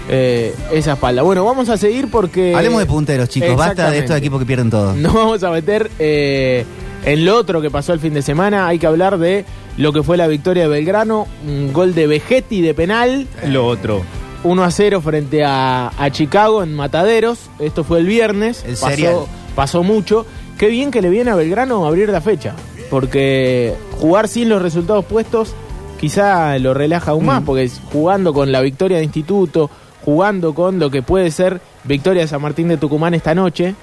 eh, 0.10 0.54
esa 0.72 0.94
espalda. 0.94 1.24
Bueno, 1.24 1.44
vamos 1.44 1.70
a 1.70 1.78
seguir 1.78 2.10
porque. 2.10 2.56
Hablemos 2.56 2.80
de 2.80 2.86
punteros, 2.86 3.30
chicos. 3.30 3.56
Basta 3.56 3.90
de 3.90 4.00
estos 4.00 4.16
equipos 4.18 4.40
que 4.40 4.46
pierden 4.46 4.70
todo. 4.70 4.94
Nos 4.96 5.14
vamos 5.14 5.44
a 5.44 5.50
meter 5.50 5.90
eh, 6.00 6.66
en 7.06 7.24
lo 7.24 7.38
otro 7.38 7.62
que 7.62 7.70
pasó 7.70 7.94
el 7.94 8.00
fin 8.00 8.14
de 8.14 8.22
semana. 8.22 8.68
Hay 8.68 8.80
que 8.80 8.88
hablar 8.88 9.18
de 9.18 9.46
lo 9.78 9.94
que 9.94 10.04
fue 10.04 10.18
la 10.18 10.28
victoria 10.28 10.64
de 10.64 10.70
Belgrano. 10.70 11.28
Un 11.48 11.72
gol 11.72 11.94
de 11.94 12.08
Vegetti 12.08 12.62
de 12.62 12.74
penal. 12.74 13.28
Lo 13.48 13.66
otro. 13.66 14.02
1 14.44 14.64
a 14.64 14.72
0 14.72 15.02
frente 15.02 15.44
a, 15.44 15.92
a 15.98 16.10
Chicago 16.10 16.64
en 16.64 16.74
Mataderos. 16.74 17.50
Esto 17.60 17.84
fue 17.84 18.00
el 18.00 18.08
viernes. 18.08 18.64
El 18.68 18.76
pasó, 18.76 19.28
pasó 19.56 19.84
mucho. 19.84 20.26
Qué 20.58 20.68
bien 20.68 20.92
que 20.92 21.02
le 21.02 21.10
viene 21.10 21.32
a 21.32 21.36
Belgrano 21.36 21.86
abrir 21.86 22.10
la 22.10 22.22
fecha. 22.22 22.56
Porque 22.90 23.76
jugar 24.00 24.28
sin 24.28 24.50
los 24.50 24.62
resultados 24.62 25.06
puestos 25.06 25.54
quizá 26.00 26.58
lo 26.60 26.74
relaja 26.74 27.12
aún 27.12 27.26
más. 27.26 27.44
Porque 27.44 27.64
es 27.64 27.82
jugando 27.92 28.34
con 28.34 28.52
la 28.52 28.62
victoria 28.62 28.98
de 28.98 29.04
Instituto, 29.04 29.70
jugando 30.04 30.56
con 30.56 30.80
lo 30.80 30.90
que 30.90 31.04
puede 31.04 31.30
ser 31.30 31.62
victoria 31.84 32.24
de 32.24 32.28
San 32.28 32.42
Martín 32.42 32.68
de 32.68 32.78
Tucumán 32.78 33.14
esta 33.14 33.36
noche, 33.36 33.76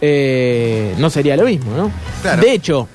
eh, 0.00 0.94
no 0.98 1.10
sería 1.10 1.36
lo 1.36 1.44
mismo, 1.44 1.74
¿no? 1.76 1.90
Claro. 2.22 2.42
De 2.42 2.52
hecho, 2.52 2.88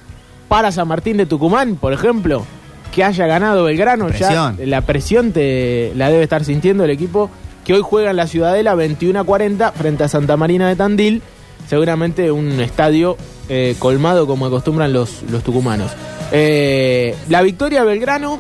para 0.48 0.72
San 0.72 0.88
Martín 0.88 1.18
de 1.18 1.26
Tucumán, 1.26 1.76
por 1.76 1.94
ejemplo, 1.94 2.46
que 2.94 3.04
haya 3.04 3.26
ganado 3.26 3.64
Belgrano, 3.64 4.08
Presión. 4.08 4.58
ya 4.58 4.66
la 4.66 4.82
presión 4.82 5.32
te 5.32 5.92
la 5.96 6.10
debe 6.10 6.24
estar 6.24 6.46
sintiendo 6.46 6.84
el 6.84 6.92
equipo 6.92 7.30
que 7.66 7.74
hoy 7.74 7.82
juega 7.84 8.12
en 8.12 8.18
la 8.18 8.28
Ciudadela 8.28 8.76
21 8.76 9.20
a 9.20 9.24
40 9.24 9.72
frente 9.72 10.04
a 10.04 10.08
Santa 10.08 10.38
Marina 10.38 10.68
de 10.68 10.76
Tandil, 10.76 11.22
seguramente 11.68 12.32
un 12.32 12.60
estadio 12.60 13.18
eh, 13.50 13.76
colmado 13.80 14.28
como 14.28 14.46
acostumbran 14.46 14.94
los, 14.94 15.24
los 15.32 15.44
tucumanos. 15.44 15.92
Eh, 16.32 17.16
la 17.30 17.42
victoria 17.42 17.82
de 17.82 17.88
Belgrano, 17.88 18.40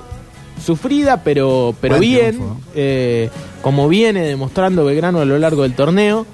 sufrida, 0.63 1.24
pero, 1.24 1.74
pero 1.79 1.96
Buen 1.98 2.01
bien, 2.01 2.39
eh, 2.75 3.29
como 3.62 3.88
viene 3.88 4.22
demostrando 4.22 4.86
Belgrano 4.86 5.20
a 5.20 5.25
lo 5.25 5.38
largo 5.39 5.63
del 5.63 5.74
torneo, 5.74 6.25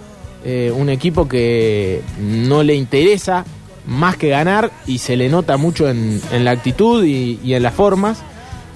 eh, 0.46 0.72
un 0.76 0.90
equipo 0.90 1.28
que 1.28 2.02
no 2.20 2.64
le 2.64 2.76
interesa 2.76 3.46
más 3.88 4.18
que 4.18 4.30
ganar 4.30 4.72
y 4.86 5.00
se 5.00 5.16
le 5.16 5.30
nota 5.30 5.58
mucho 5.58 5.90
en, 5.90 6.22
en 6.32 6.46
la 6.46 6.52
actitud 6.52 7.04
y, 7.04 7.40
y 7.44 7.54
en 7.56 7.64
las 7.64 7.74
formas. 7.74 8.20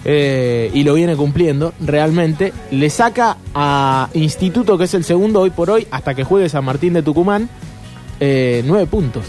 eh, 0.06 0.70
y 0.74 0.84
lo 0.84 0.96
viene 0.96 1.16
cumpliendo 1.16 1.74
realmente. 1.80 2.52
Le 2.72 2.90
saca 2.90 3.38
a 3.56 4.10
Instituto, 4.14 4.78
que 4.78 4.84
es 4.86 4.94
el 4.96 5.04
segundo 5.06 5.40
hoy 5.42 5.50
por 5.52 5.70
hoy, 5.70 5.88
hasta 5.92 6.14
que 6.14 6.24
juegue 6.26 6.50
San 6.50 6.66
Martín 6.66 6.92
de 6.94 7.04
Tucumán, 7.04 7.48
eh, 8.20 8.64
nueve 8.66 8.86
puntos. 8.88 9.24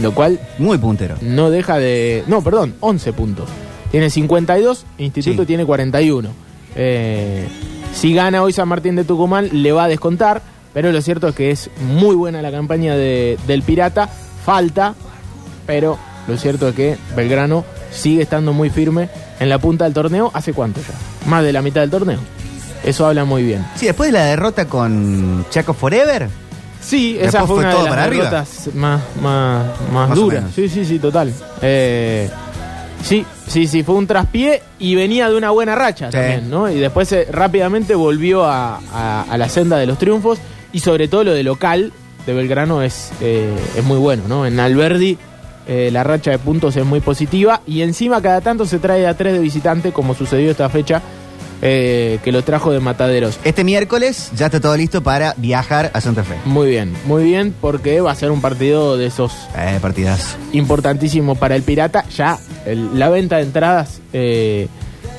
Lo 0.00 0.12
cual 0.14 0.40
Muy 0.58 0.78
puntero. 0.78 1.16
no 1.20 1.50
deja 1.50 1.78
de. 1.78 2.24
No, 2.26 2.42
perdón, 2.42 2.74
11 2.80 3.12
puntos. 3.12 3.48
Tiene 3.90 4.10
52, 4.10 4.86
Instituto 4.98 5.42
Sí. 5.42 5.46
tiene 5.46 5.64
41. 5.64 6.30
Eh, 6.74 7.46
si 7.92 8.12
gana 8.12 8.42
hoy 8.42 8.52
San 8.52 8.66
Martín 8.68 8.96
de 8.96 9.04
Tucumán, 9.04 9.48
le 9.52 9.70
va 9.72 9.84
a 9.84 9.88
descontar. 9.88 10.42
Pero 10.74 10.90
lo 10.92 11.00
cierto 11.00 11.28
es 11.28 11.34
que 11.34 11.50
es 11.52 11.70
muy 11.88 12.14
buena 12.16 12.42
la 12.42 12.50
campaña 12.50 12.94
de- 12.96 13.38
del 13.46 13.62
Pirata. 13.62 14.08
Falta, 14.44 14.94
pero 15.66 15.96
lo 16.28 16.36
cierto 16.36 16.68
es 16.68 16.74
que 16.74 16.98
Belgrano 17.16 17.64
sigue 17.90 18.22
estando 18.22 18.52
muy 18.52 18.68
firme 18.70 19.08
en 19.40 19.48
la 19.48 19.58
punta 19.58 19.84
del 19.84 19.94
torneo. 19.94 20.30
¿Hace 20.34 20.52
cuánto 20.52 20.80
ya? 20.80 21.28
Más 21.30 21.42
de 21.44 21.52
la 21.52 21.62
mitad 21.62 21.80
del 21.80 21.90
torneo. 21.90 22.18
Eso 22.82 23.06
habla 23.06 23.24
muy 23.24 23.42
bien. 23.44 23.64
Sí, 23.76 23.86
después 23.86 24.08
de 24.08 24.12
la 24.18 24.24
derrota 24.26 24.66
con 24.66 25.46
Chaco 25.50 25.72
Forever, 25.72 26.28
Sí, 26.82 27.16
esa 27.18 27.38
fue 27.46 27.46
fue 27.46 27.56
una 27.60 27.70
todo 27.70 27.78
de 27.78 27.84
las 27.86 27.92
para 27.94 28.04
arriba. 28.04 28.24
derrotas 28.24 28.74
más, 28.74 29.00
más, 29.22 29.64
más, 29.90 30.14
duras. 30.14 30.44
Sí, 30.54 30.68
sí, 30.68 30.84
sí, 30.84 30.98
total. 30.98 31.32
Eh, 31.62 32.28
sí, 33.02 33.24
sí, 33.48 33.66
sí, 33.66 33.82
fue 33.82 33.94
un 33.94 34.06
traspié 34.06 34.62
y 34.78 34.94
venía 34.94 35.30
de 35.30 35.36
una 35.36 35.48
buena 35.50 35.74
racha 35.74 36.08
Sí. 36.08 36.12
también, 36.18 36.50
¿no? 36.50 36.68
Y 36.70 36.78
después 36.78 37.10
eh, 37.12 37.26
rápidamente 37.30 37.94
volvió 37.94 38.44
a, 38.44 38.80
a- 38.92 39.22
a 39.30 39.38
la 39.38 39.48
senda 39.48 39.78
de 39.78 39.86
los 39.86 39.96
triunfos 39.96 40.38
y 40.74 40.80
sobre 40.80 41.08
todo 41.08 41.24
lo 41.24 41.32
de 41.32 41.42
local 41.42 41.90
de 42.26 42.34
Belgrano 42.34 42.82
es, 42.82 43.10
eh, 43.22 43.54
es 43.76 43.84
muy 43.84 43.96
bueno, 43.98 44.24
¿no? 44.28 44.44
En 44.44 44.60
Alberdi 44.60 45.16
eh, 45.66 45.88
la 45.90 46.04
racha 46.04 46.30
de 46.30 46.38
puntos 46.38 46.76
es 46.76 46.84
muy 46.84 47.00
positiva 47.00 47.62
y 47.66 47.80
encima 47.80 48.20
cada 48.20 48.42
tanto 48.42 48.66
se 48.66 48.78
trae 48.78 49.06
a 49.06 49.14
tres 49.16 49.32
de 49.32 49.38
visitante 49.38 49.92
como 49.92 50.14
sucedió 50.14 50.50
esta 50.50 50.68
fecha 50.68 51.00
eh, 51.62 52.18
que 52.22 52.32
lo 52.32 52.42
trajo 52.44 52.70
de 52.72 52.80
Mataderos. 52.80 53.38
este 53.44 53.64
miércoles 53.64 54.30
ya 54.36 54.46
está 54.46 54.60
todo 54.60 54.76
listo 54.76 55.02
para 55.02 55.32
viajar 55.38 55.90
a 55.94 56.00
Santa 56.02 56.22
Fe. 56.22 56.34
Muy 56.44 56.68
bien, 56.68 56.92
muy 57.06 57.24
bien, 57.24 57.54
porque 57.62 58.02
va 58.02 58.10
a 58.10 58.14
ser 58.14 58.30
un 58.30 58.42
partido 58.42 58.98
de 58.98 59.06
esos 59.06 59.32
Eh, 59.56 59.78
partidas. 59.80 60.36
importantísimo 60.52 61.34
para 61.36 61.56
el 61.56 61.62
Pirata. 61.62 62.04
Ya 62.14 62.38
el- 62.66 62.98
la 62.98 63.08
venta 63.08 63.36
de 63.36 63.42
entradas, 63.44 64.00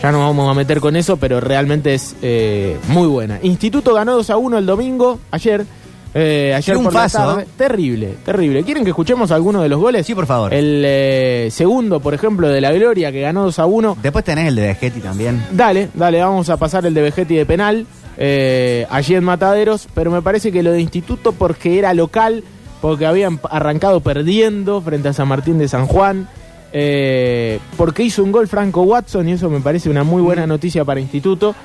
ya 0.02 0.12
nos 0.12 0.22
vamos 0.22 0.50
a 0.50 0.54
meter 0.54 0.80
con 0.80 0.96
eso, 0.96 1.18
pero 1.18 1.40
realmente 1.40 1.94
es 1.94 2.16
eh, 2.22 2.78
muy 2.90 3.08
buena. 3.08 3.40
Instituto 3.42 3.94
ganó 3.94 4.14
2 4.14 4.30
a 4.30 4.38
1 4.38 4.58
el 4.60 4.66
domingo, 4.66 5.20
ayer. 5.32 5.66
eh, 6.14 6.54
ayer 6.56 6.78
por 6.78 6.94
la 6.94 7.10
tarde. 7.10 7.46
Terrible, 7.58 8.16
terrible. 8.24 8.64
¿Quieren 8.64 8.84
que 8.84 8.92
escuchemos 8.92 9.32
alguno 9.32 9.62
de 9.62 9.70
los 9.70 9.80
goles? 9.80 10.06
Sí, 10.06 10.14
por 10.16 10.26
favor. 10.26 10.54
El 10.54 10.84
eh, 10.86 11.48
segundo, 11.52 12.00
por 12.00 12.14
ejemplo, 12.14 12.48
de 12.50 12.62
la 12.62 12.72
Gloria, 12.72 13.12
que 13.12 13.22
ganó 13.22 13.44
2 13.44 13.60
a 13.60 13.66
1. 13.66 13.98
Después 14.02 14.24
tenés 14.24 14.48
el 14.48 14.56
de 14.56 14.62
Vegetti 14.62 15.00
también. 15.02 15.44
Dale, 15.52 15.90
dale, 15.94 16.22
vamos 16.22 16.50
a 16.50 16.58
pasar 16.58 16.86
el 16.86 16.94
de 16.94 17.02
Vegetti 17.02 17.36
de 17.36 17.46
penal, 17.46 17.86
eh, 18.18 18.86
allí 18.90 19.16
en 19.16 19.24
Mataderos, 19.24 19.88
pero 19.94 20.12
me 20.12 20.22
parece 20.22 20.52
que 20.52 20.64
lo 20.64 20.72
de 20.72 20.82
Instituto 20.82 21.32
porque 21.34 21.80
era 21.80 21.94
local, 21.94 22.44
porque 22.82 23.06
habían 23.06 23.40
arrancado 23.50 24.00
perdiendo 24.02 24.82
frente 24.82 25.10
a 25.10 25.14
San 25.14 25.28
Martín 25.28 25.58
de 25.58 25.68
San 25.68 25.88
Juan, 25.88 26.30
eh, 26.78 27.60
porque 27.78 28.04
hizo 28.04 28.22
un 28.22 28.34
gol 28.34 28.50
Franco 28.50 28.82
Watson 28.82 29.30
y 29.30 29.32
eso 29.32 29.50
me 29.50 29.62
parece 29.62 29.90
una 29.90 30.04
muy 30.04 30.22
buena 30.22 30.46
noticia 30.46 30.84
para 30.84 31.00
Instituto, 31.00 31.56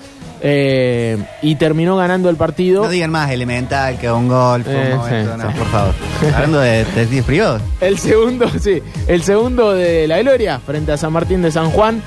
eh, 0.41 1.19
y 1.43 1.57
terminó 1.57 1.97
ganando 1.97 2.31
el 2.31 2.37
partido. 2.37 2.85
No 2.85 2.89
digan 2.89 3.11
más 3.11 3.29
elemental 3.33 3.99
que 3.99 4.09
un 4.11 4.29
gol. 4.29 4.63
fue 4.63 4.73
un 4.75 4.81
Eh, 4.87 4.95
momento, 4.95 5.33
sí, 5.33 5.43
no, 5.43 5.51
sí. 5.53 5.59
por 5.59 5.67
favor. 5.67 5.95
Hablando 6.33 6.61
de 6.61 6.85
detectives 6.85 7.25
privados. 7.25 7.63
El 7.81 7.99
segundo, 7.99 8.49
sí, 8.61 8.81
el 9.09 9.23
segundo 9.23 9.73
de 9.73 10.07
la 10.07 10.21
Gloria 10.23 10.61
frente 10.61 10.93
a 10.93 10.97
San 10.97 11.13
Martín 11.13 11.43
de 11.43 11.51
San 11.51 11.71
Juan, 11.73 12.03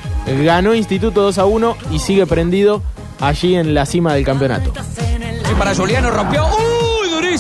ganó 0.45 0.73
Instituto 0.73 1.23
2 1.23 1.37
a 1.39 1.45
1 1.45 1.77
y 1.91 1.99
sigue 1.99 2.25
prendido 2.25 2.81
allí 3.19 3.55
en 3.55 3.73
la 3.73 3.85
cima 3.85 4.13
del 4.13 4.23
campeonato. 4.23 4.71
Y 5.51 5.55
para 5.55 5.75
Juliano 5.75 6.09
rompió. 6.09 6.45
¡Uy, 6.45 6.53
durísimo! 6.53 6.82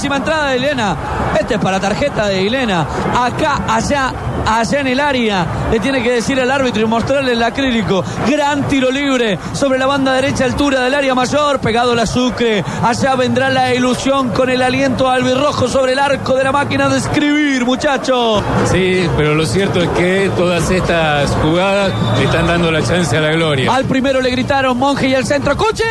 Buenísima 0.03 0.17
entrada 0.17 0.49
de 0.49 0.57
Elena. 0.57 0.97
Este 1.39 1.53
es 1.53 1.59
para 1.61 1.79
tarjeta 1.79 2.27
de 2.27 2.45
Elena. 2.45 2.85
Acá, 3.15 3.61
allá, 3.69 4.11
allá 4.45 4.81
en 4.81 4.87
el 4.87 4.99
área. 4.99 5.45
Le 5.71 5.79
tiene 5.79 6.03
que 6.03 6.11
decir 6.11 6.37
al 6.41 6.51
árbitro 6.51 6.81
y 6.81 6.85
mostrarle 6.85 7.31
el 7.31 7.41
acrílico. 7.41 8.03
Gran 8.29 8.67
tiro 8.67 8.91
libre 8.91 9.39
sobre 9.53 9.79
la 9.79 9.85
banda 9.85 10.11
derecha, 10.11 10.43
altura 10.43 10.81
del 10.81 10.93
área 10.93 11.15
mayor. 11.15 11.61
Pegado 11.61 11.95
la 11.95 12.05
Sucre. 12.05 12.65
Allá 12.83 13.15
vendrá 13.15 13.49
la 13.49 13.73
ilusión 13.73 14.31
con 14.31 14.49
el 14.49 14.61
aliento 14.61 15.09
albirrojo 15.09 15.69
sobre 15.69 15.93
el 15.93 15.99
arco 15.99 16.35
de 16.35 16.43
la 16.43 16.51
máquina 16.51 16.89
de 16.89 16.97
escribir, 16.97 17.63
muchachos. 17.63 18.43
Sí, 18.69 19.07
pero 19.15 19.35
lo 19.35 19.45
cierto 19.45 19.79
es 19.81 19.87
que 19.91 20.29
todas 20.35 20.69
estas 20.69 21.31
jugadas 21.41 21.93
le 22.17 22.25
están 22.25 22.45
dando 22.45 22.69
la 22.73 22.83
chance 22.83 23.15
a 23.15 23.21
la 23.21 23.31
gloria. 23.31 23.73
Al 23.73 23.85
primero 23.85 24.19
le 24.19 24.31
gritaron 24.31 24.77
Monje 24.77 25.07
y 25.07 25.15
al 25.15 25.25
centro. 25.25 25.55
¡Cuchi! 25.55 25.83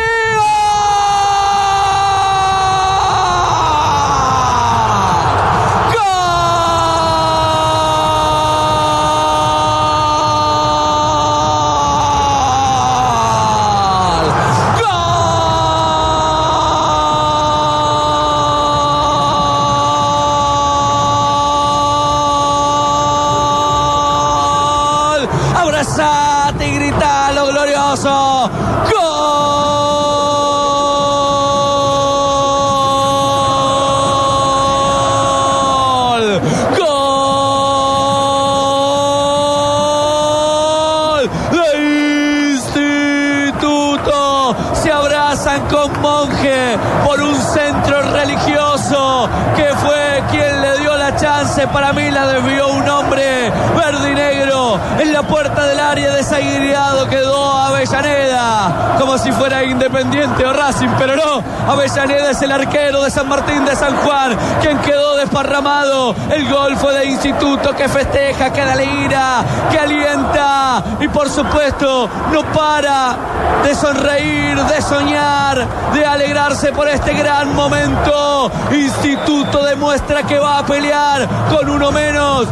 Para 51.69 51.93
mí 51.93 52.11
la 52.11 52.27
desvió 52.27 52.69
un 52.69 52.89
hombre 52.89 53.51
verde 53.77 54.11
y 54.11 54.15
negro 54.15 54.81
en 54.99 55.13
la 55.13 55.23
puerta 55.23 55.65
del 55.65 55.79
área 55.79 56.13
desaguirreado 56.13 57.09
quedó 57.09 57.57
Avellaneda 57.57 58.97
como 58.99 59.17
si 59.17 59.31
fuera 59.31 59.63
Independiente 59.63 60.45
o 60.45 60.53
Racing, 60.53 60.89
pero 60.99 61.15
no. 61.17 61.43
Avellaneda 61.71 62.31
es 62.31 62.43
el 62.43 62.51
arquero 62.51 63.03
de 63.03 63.11
San 63.11 63.29
Martín 63.29 63.65
de 63.65 63.77
San 63.77 63.97
Juan 63.99 64.37
quien 64.61 64.79
quedó 64.79 65.17
desparramado. 65.17 66.15
El 66.31 66.53
gol 66.53 66.77
fue 66.77 66.95
de 66.95 67.07
Instituto 67.07 67.75
que 67.75 67.89
festeja, 67.89 68.53
que 68.53 68.61
alegra, 68.61 69.45
que 69.71 69.79
alienta 69.79 70.83
y 71.01 71.09
por 71.09 71.31
supuesto 71.31 72.09
no 72.33 72.43
para 72.53 73.17
de 73.65 73.75
sonreír, 73.75 74.57
de 74.57 74.83
soñar, 74.83 75.67
de 75.95 76.05
alegrarse 76.05 76.73
por 76.73 76.89
este 76.89 77.15
gran 77.15 77.55
momento. 77.55 78.51
Instituto 78.73 79.63
demuestra 79.65 80.23
que 80.25 80.39
va 80.39 80.59
a 80.59 80.67
pelear 80.67 81.29
con 81.51 81.69
uno 81.71 81.93
menos. 81.93 82.49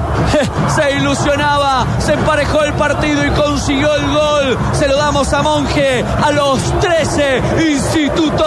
Se 0.75 0.93
ilusionaba, 0.93 1.87
se 1.99 2.13
emparejó 2.13 2.63
el 2.63 2.73
partido 2.75 3.25
y 3.25 3.31
consiguió 3.31 3.95
el 3.95 4.07
gol. 4.07 4.59
Se 4.73 4.87
lo 4.89 4.97
damos 4.97 5.33
a 5.33 5.43
Monje 5.43 6.05
a 6.23 6.31
los 6.31 6.61
13. 6.81 7.43
Instituto 7.73 8.45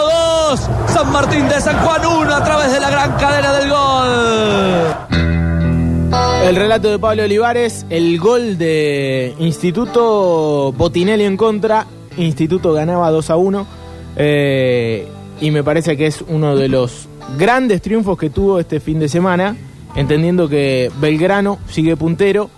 2, 0.50 0.60
San 0.88 1.12
Martín 1.12 1.48
de 1.48 1.60
San 1.60 1.78
Juan 1.84 2.06
1 2.06 2.34
a 2.34 2.44
través 2.44 2.72
de 2.72 2.80
la 2.80 2.90
gran 2.90 3.12
cadena 3.12 3.52
del 3.52 3.70
gol. 3.70 5.14
El 6.44 6.56
relato 6.56 6.90
de 6.90 6.98
Pablo 6.98 7.24
Olivares, 7.24 7.86
el 7.90 8.18
gol 8.18 8.58
de 8.58 9.34
Instituto 9.38 10.72
Botinelli 10.72 11.24
en 11.24 11.36
contra, 11.36 11.86
Instituto 12.16 12.72
ganaba 12.72 13.10
2 13.10 13.30
a 13.30 13.36
1 13.36 13.66
eh, 14.16 15.08
y 15.40 15.50
me 15.50 15.64
parece 15.64 15.96
que 15.96 16.06
es 16.06 16.22
uno 16.26 16.56
de 16.56 16.68
los 16.68 17.08
grandes 17.38 17.82
triunfos 17.82 18.18
que 18.18 18.30
tuvo 18.30 18.60
este 18.60 18.80
fin 18.80 18.98
de 18.98 19.08
semana, 19.08 19.56
entendiendo 19.96 20.48
que 20.48 20.90
Belgrano 21.00 21.58
sigue 21.68 21.96
puntero, 21.96 22.50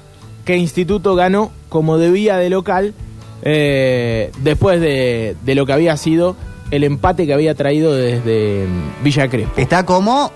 que 0.45 0.57
Instituto 0.57 1.15
ganó 1.15 1.51
como 1.69 1.99
debía 1.99 2.37
de 2.37 2.51
local, 2.51 2.95
eh, 3.43 4.31
después 4.43 4.81
de, 4.81 5.37
de 5.45 5.55
lo 5.55 5.67
que 5.67 5.73
había 5.73 5.97
sido 5.97 6.37
el 6.71 6.85
empate 6.85 7.27
que 7.27 7.33
había 7.33 7.55
traído 7.55 7.95
desde 7.95 8.67
Villa 9.03 9.29
Crespo. 9.29 9.53
Está 9.57 9.85
como 9.85 10.33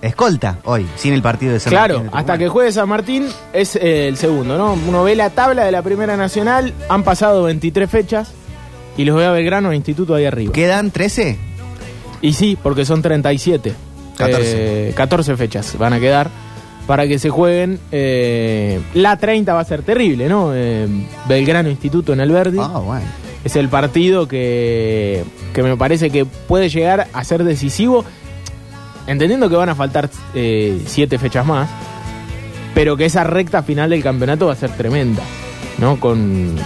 escolta 0.00 0.58
hoy, 0.64 0.86
sin 0.96 1.14
el 1.14 1.22
partido 1.22 1.54
de 1.54 1.60
San 1.60 1.70
Claro, 1.70 1.94
Martín 1.94 2.12
de 2.12 2.18
hasta 2.18 2.38
que 2.38 2.48
juegue 2.48 2.72
San 2.72 2.88
Martín 2.88 3.26
es 3.52 3.76
eh, 3.76 4.08
el 4.08 4.16
segundo, 4.16 4.58
¿no? 4.58 4.74
Uno 4.74 5.02
ve 5.02 5.16
la 5.16 5.30
tabla 5.30 5.64
de 5.64 5.72
la 5.72 5.82
Primera 5.82 6.16
Nacional, 6.16 6.74
han 6.88 7.02
pasado 7.02 7.44
23 7.44 7.90
fechas 7.90 8.32
y 8.96 9.04
los 9.04 9.16
ve 9.16 9.26
a 9.26 9.30
Belgrano 9.32 9.72
e 9.72 9.76
Instituto 9.76 10.14
ahí 10.14 10.24
arriba. 10.24 10.52
¿Quedan 10.52 10.90
13? 10.90 11.36
Y 12.22 12.32
sí, 12.32 12.56
porque 12.60 12.84
son 12.84 13.02
37. 13.02 13.74
14. 14.16 14.88
Eh, 14.90 14.92
14 14.94 15.36
fechas 15.36 15.76
van 15.78 15.92
a 15.92 16.00
quedar 16.00 16.30
para 16.86 17.06
que 17.08 17.18
se 17.18 17.30
jueguen. 17.30 17.78
eh, 17.92 18.80
la 18.94 19.16
30 19.16 19.52
va 19.54 19.60
a 19.60 19.64
ser 19.64 19.82
terrible, 19.82 20.28
¿no? 20.28 20.52
Eh, 20.54 20.86
Belgrano 21.28 21.68
Instituto 21.70 22.12
en 22.12 22.20
Alberdi. 22.20 22.58
Ah, 22.60 22.78
bueno. 22.84 23.06
Es 23.44 23.56
el 23.56 23.68
partido 23.68 24.26
que, 24.26 25.22
que 25.52 25.62
me 25.62 25.76
parece 25.76 26.08
que 26.10 26.24
puede 26.24 26.68
llegar 26.70 27.08
a 27.12 27.24
ser 27.24 27.44
decisivo, 27.44 28.04
entendiendo 29.06 29.50
que 29.50 29.56
van 29.56 29.68
a 29.68 29.74
faltar 29.74 30.08
eh, 30.34 30.80
siete 30.86 31.18
fechas 31.18 31.44
más, 31.44 31.68
pero 32.74 32.96
que 32.96 33.04
esa 33.04 33.22
recta 33.24 33.62
final 33.62 33.90
del 33.90 34.02
campeonato 34.02 34.46
va 34.46 34.54
a 34.54 34.56
ser 34.56 34.70
tremenda, 34.70 35.22
¿no? 35.76 36.00
Con 36.00 36.56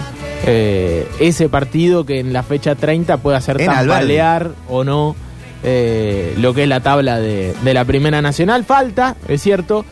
eh, 0.45 1.07
ese 1.19 1.49
partido 1.49 2.05
que 2.05 2.19
en 2.19 2.33
la 2.33 2.43
fecha 2.43 2.75
30 2.75 3.17
puede 3.17 3.37
hacer 3.37 3.57
tambalear 3.57 4.51
o 4.69 4.83
no 4.83 5.15
eh, 5.63 6.33
lo 6.37 6.53
que 6.53 6.63
es 6.63 6.69
la 6.69 6.79
tabla 6.79 7.19
de, 7.19 7.53
de 7.63 7.73
la 7.73 7.85
Primera 7.85 8.21
Nacional. 8.21 8.63
Falta, 8.63 9.15
es 9.27 9.41
cierto, 9.41 9.85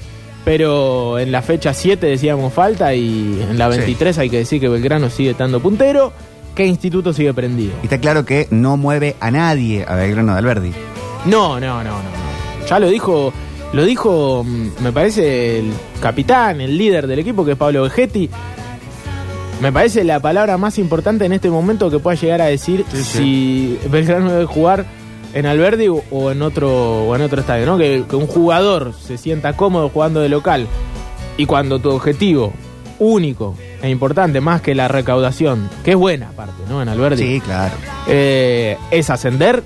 pero 0.45 1.19
en 1.19 1.31
la 1.31 1.41
fecha 1.41 1.73
7 1.73 2.05
decíamos 2.07 2.53
falta 2.53 2.93
y 2.95 3.45
en 3.49 3.57
la 3.57 3.69
Sí. 3.71 3.77
23 3.79 4.17
hay 4.19 4.29
que 4.29 4.37
decir 4.37 4.61
que 4.61 4.69
Belgrano 4.69 5.09
sigue 5.09 5.31
estando 5.31 5.59
puntero, 5.59 6.13
que 6.55 6.65
Instituto 6.65 7.11
sigue 7.13 7.33
prendido. 7.33 7.73
Y 7.83 7.87
está 7.87 7.99
claro 7.99 8.25
que 8.25 8.47
no 8.49 8.77
mueve 8.77 9.15
a 9.19 9.29
nadie 9.29 9.85
a 9.87 9.95
Belgrano 9.95 10.33
de 10.33 10.39
Alberdi. 10.39 10.71
No, 11.25 11.59
no, 11.59 11.83
no, 11.83 11.91
no, 11.91 11.91
no. 12.01 12.65
Ya 12.67 12.79
lo 12.79 12.89
dijo, 12.89 13.33
lo 13.73 13.83
dijo, 13.85 14.43
mm, 14.45 14.67
me 14.81 14.91
parece, 14.93 15.59
el 15.59 15.71
capitán, 16.01 16.61
el 16.61 16.77
líder 16.77 17.07
del 17.07 17.19
equipo, 17.19 17.43
que 17.45 17.51
es 17.51 17.57
Pablo 17.57 17.83
Vegetti. 17.83 18.29
Me 19.61 19.71
parece 19.71 20.03
la 20.03 20.19
palabra 20.19 20.57
más 20.57 20.77
importante 20.77 21.25
en 21.25 21.33
este 21.33 21.49
momento 21.49 21.89
que 21.89 21.97
pueda 21.99 22.15
llegar 22.15 22.41
a 22.41 22.45
decir 22.45 22.85
si 22.93 23.79
Belgrano 23.89 24.31
debe 24.31 24.45
jugar 24.45 24.85
en 25.33 25.45
Alberdi 25.47 25.87
o, 25.87 26.03
o 26.11 26.31
en 26.31 26.41
otro 26.43 27.05
o 27.07 27.15
en 27.15 27.21
otro 27.23 27.41
estadio, 27.41 27.65
¿no? 27.65 27.77
Que, 27.77 28.03
que 28.07 28.15
un 28.15 28.27
jugador 28.27 28.93
se 28.99 29.17
sienta 29.17 29.53
cómodo 29.53 29.89
jugando 29.89 30.19
de 30.21 30.29
local 30.29 30.67
y 31.37 31.45
cuando 31.47 31.79
tu 31.79 31.89
objetivo 31.89 32.53
único 32.99 33.55
e 33.81 33.89
importante, 33.89 34.41
más 34.41 34.61
que 34.61 34.73
la 34.75 34.87
recaudación, 34.87 35.69
que 35.83 35.91
es 35.91 35.97
buena 35.97 36.29
aparte, 36.29 36.63
¿no? 36.69 36.81
En 36.81 36.89
Alberdi. 36.89 37.23
Sí, 37.23 37.39
claro. 37.41 37.75
eh, 38.07 38.77
es 38.91 39.09
ascender, 39.09 39.63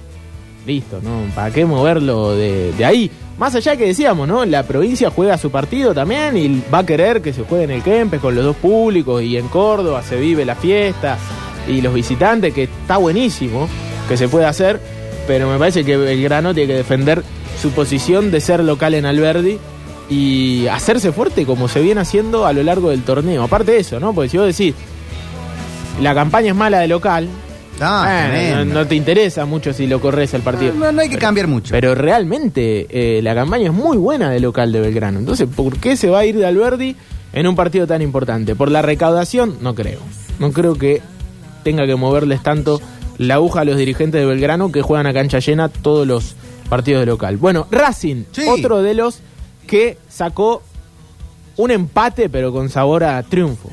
listo, 0.65 0.99
¿no? 1.01 1.23
¿Para 1.33 1.51
qué 1.51 1.65
moverlo 1.65 2.35
de, 2.35 2.73
ahí? 2.85 3.09
Más 3.37 3.55
allá 3.55 3.75
que 3.75 3.87
decíamos, 3.87 4.27
¿no? 4.27 4.45
La 4.45 4.63
provincia 4.63 5.09
juega 5.09 5.37
su 5.37 5.49
partido 5.49 5.93
también 5.93 6.37
y 6.37 6.63
va 6.73 6.79
a 6.79 6.85
querer 6.85 7.21
que 7.21 7.33
se 7.33 7.43
juegue 7.43 7.63
en 7.65 7.71
el 7.71 7.83
Kempes 7.83 8.19
con 8.19 8.35
los 8.35 8.43
dos 8.43 8.55
públicos 8.55 9.21
y 9.23 9.37
en 9.37 9.47
Córdoba 9.47 10.03
se 10.03 10.19
vive 10.19 10.45
la 10.45 10.55
fiesta 10.55 11.17
y 11.67 11.81
los 11.81 11.93
visitantes, 11.93 12.53
que 12.53 12.63
está 12.63 12.97
buenísimo 12.97 13.67
que 14.07 14.17
se 14.17 14.27
pueda 14.27 14.49
hacer, 14.49 14.79
pero 15.27 15.49
me 15.49 15.57
parece 15.57 15.83
que 15.83 15.97
Belgrano 15.97 16.53
tiene 16.53 16.67
que 16.67 16.77
defender 16.77 17.23
su 17.61 17.71
posición 17.71 18.31
de 18.31 18.41
ser 18.41 18.63
local 18.63 18.93
en 18.93 19.05
Alberdi 19.05 19.59
y 20.09 20.67
hacerse 20.67 21.11
fuerte 21.11 21.45
como 21.45 21.67
se 21.67 21.81
viene 21.81 22.01
haciendo 22.01 22.45
a 22.45 22.53
lo 22.53 22.63
largo 22.63 22.89
del 22.89 23.03
torneo. 23.03 23.43
Aparte 23.43 23.71
de 23.71 23.79
eso, 23.79 23.99
¿no? 23.99 24.13
Porque 24.13 24.29
si 24.29 24.37
vos 24.37 24.47
decís, 24.47 24.75
la 26.01 26.13
campaña 26.13 26.49
es 26.49 26.55
mala 26.55 26.79
de 26.79 26.87
local, 26.87 27.29
Bueno, 27.81 28.65
no, 28.65 28.85
te 28.85 28.95
interesa 28.95 29.45
mucho 29.45 29.73
si 29.73 29.87
lo 29.87 29.99
corres 29.99 30.33
el 30.33 30.41
partido. 30.41 30.73
No, 30.73 30.91
no 30.91 31.01
hay 31.01 31.09
que 31.09 31.17
cambiar 31.17 31.47
mucho. 31.47 31.71
Pero 31.71 31.95
realmente 31.95 32.87
eh, 32.89 33.21
la 33.21 33.33
campaña 33.33 33.65
es 33.67 33.73
muy 33.73 33.97
buena 33.97 34.29
de 34.29 34.39
local 34.39 34.71
de 34.71 34.79
Belgrano. 34.79 35.19
Entonces, 35.19 35.47
¿por 35.53 35.77
qué 35.77 35.95
se 35.95 36.09
va 36.09 36.19
a 36.19 36.25
ir 36.25 36.37
de 36.37 36.45
Alberdi 36.45 36.95
en 37.33 37.47
un 37.47 37.55
partido 37.55 37.87
tan 37.87 38.01
importante? 38.01 38.55
¿Por 38.55 38.69
la 38.69 38.81
recaudación? 38.81 39.57
No 39.61 39.73
creo. 39.73 39.99
No 40.39 40.51
creo 40.51 40.75
que 40.75 41.01
tenga 41.63 41.85
que 41.87 41.95
moverles 41.95 42.43
tanto 42.43 42.79
la 43.17 43.35
aguja 43.35 43.61
a 43.61 43.65
los 43.65 43.77
dirigentes 43.77 44.21
de 44.21 44.27
Belgrano 44.27 44.71
que 44.71 44.81
juegan 44.81 45.07
a 45.07 45.13
cancha 45.13 45.39
llena 45.39 45.69
todos 45.69 46.05
los 46.05 46.35
partidos 46.69 47.01
de 47.01 47.05
local. 47.07 47.37
Bueno, 47.37 47.67
Racing, 47.71 48.25
otro 48.47 48.81
de 48.81 48.93
los 48.93 49.19
que 49.67 49.97
sacó 50.07 50.63
un 51.57 51.71
empate 51.71 52.29
pero 52.29 52.51
con 52.51 52.69
sabor 52.69 53.03
a 53.03 53.21
triunfo. 53.23 53.69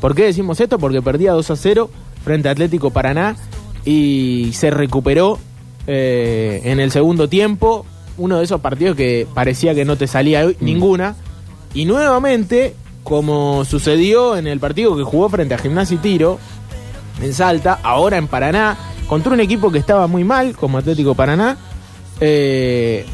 ¿Por 0.00 0.14
qué 0.14 0.24
decimos 0.24 0.60
esto? 0.60 0.78
Porque 0.78 1.02
perdía 1.02 1.32
2 1.32 1.50
a 1.50 1.56
0 1.56 1.90
frente 2.24 2.48
a 2.48 2.52
Atlético 2.52 2.90
Paraná 2.90 3.36
y 3.84 4.50
se 4.52 4.70
recuperó 4.70 5.38
eh, 5.86 6.60
en 6.64 6.80
el 6.80 6.90
segundo 6.90 7.28
tiempo 7.28 7.84
uno 8.18 8.38
de 8.38 8.44
esos 8.44 8.60
partidos 8.60 8.96
que 8.96 9.26
parecía 9.34 9.74
que 9.74 9.84
no 9.84 9.96
te 9.96 10.06
salía 10.06 10.46
hoy, 10.46 10.56
ninguna. 10.60 11.16
Y 11.74 11.86
nuevamente, 11.86 12.74
como 13.02 13.64
sucedió 13.64 14.36
en 14.36 14.46
el 14.46 14.60
partido 14.60 14.96
que 14.96 15.02
jugó 15.02 15.28
frente 15.28 15.54
a 15.54 15.58
Gimnasia 15.58 15.94
y 15.94 15.98
Tiro, 15.98 16.38
en 17.20 17.32
Salta, 17.32 17.78
ahora 17.82 18.18
en 18.18 18.28
Paraná, 18.28 18.76
contra 19.08 19.32
un 19.32 19.40
equipo 19.40 19.72
que 19.72 19.78
estaba 19.78 20.06
muy 20.06 20.24
mal, 20.24 20.54
como 20.56 20.78
Atlético 20.78 21.14
Paraná, 21.14 21.56
eh, 22.20 23.06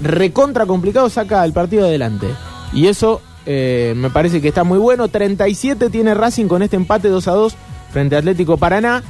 recontra 0.00 0.66
complicado 0.66 1.10
saca 1.10 1.44
el 1.44 1.52
partido 1.52 1.86
adelante. 1.86 2.28
Y 2.72 2.86
eso 2.86 3.20
eh, 3.46 3.94
me 3.96 4.10
parece 4.10 4.40
que 4.40 4.48
está 4.48 4.64
muy 4.64 4.78
bueno. 4.78 5.08
37 5.08 5.90
tiene 5.90 6.14
Racing 6.14 6.46
con 6.46 6.62
este 6.62 6.76
empate 6.76 7.08
2 7.08 7.28
a 7.28 7.32
2 7.32 7.56
frente 7.94 8.16
a 8.16 8.18
Atlético 8.18 8.56
Paraná. 8.56 9.02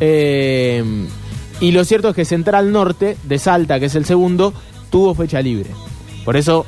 Eh, 0.00 0.82
y 1.60 1.72
lo 1.72 1.84
cierto 1.84 2.08
es 2.08 2.16
que 2.16 2.24
Central 2.24 2.72
Norte, 2.72 3.18
de 3.22 3.38
Salta, 3.38 3.78
que 3.78 3.86
es 3.86 3.94
el 3.94 4.06
segundo, 4.06 4.54
tuvo 4.90 5.14
fecha 5.14 5.42
libre. 5.42 5.70
Por 6.24 6.38
eso, 6.38 6.64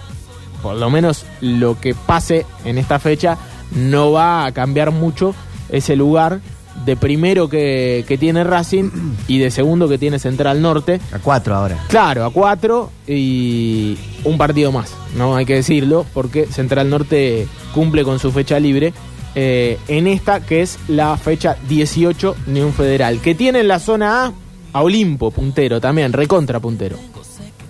por 0.63 0.77
lo 0.77 0.91
menos 0.91 1.25
lo 1.41 1.81
que 1.81 1.95
pase 1.95 2.45
en 2.67 2.77
esta 2.77 2.99
fecha 2.99 3.39
no 3.75 4.13
va 4.13 4.45
a 4.45 4.53
cambiar 4.53 4.91
mucho 4.91 5.35
ese 5.71 5.97
lugar 5.97 6.41
de 6.85 6.95
primero 6.97 7.49
que, 7.49 8.05
que 8.07 8.19
tiene 8.19 8.45
Racing 8.45 8.91
y 9.29 9.39
de 9.39 9.51
segundo 9.51 9.89
que 9.89 9.97
tiene 9.97 10.19
Central 10.19 10.61
Norte. 10.61 11.01
A 11.11 11.21
cuatro 11.21 11.55
ahora. 11.55 11.79
Claro, 11.89 12.27
a 12.27 12.31
cuatro 12.31 12.91
y 13.07 13.97
un 14.25 14.37
partido 14.37 14.73
más, 14.73 14.95
¿no? 15.17 15.37
Hay 15.37 15.47
que 15.47 15.55
decirlo, 15.55 16.05
porque 16.13 16.45
Central 16.47 16.91
Norte 16.91 17.49
cumple 17.73 18.05
con 18.05 18.19
su 18.19 18.31
fecha 18.31 18.61
libre 18.61 18.93
eh, 19.35 19.79
en 19.89 20.07
esta 20.07 20.41
que 20.41 20.63
es 20.63 20.79
la 20.89 21.17
fecha 21.17 21.57
18 21.69 22.37
de 22.47 22.65
un 22.65 22.73
federal, 22.73 23.21
que 23.21 23.35
tiene 23.35 23.61
en 23.61 23.69
la 23.69 23.79
zona 23.79 24.27
A 24.27 24.33
a 24.75 24.83
Olimpo, 24.83 25.31
puntero 25.31 25.81
también, 25.81 26.13
recontra 26.13 26.59
puntero. 26.61 26.97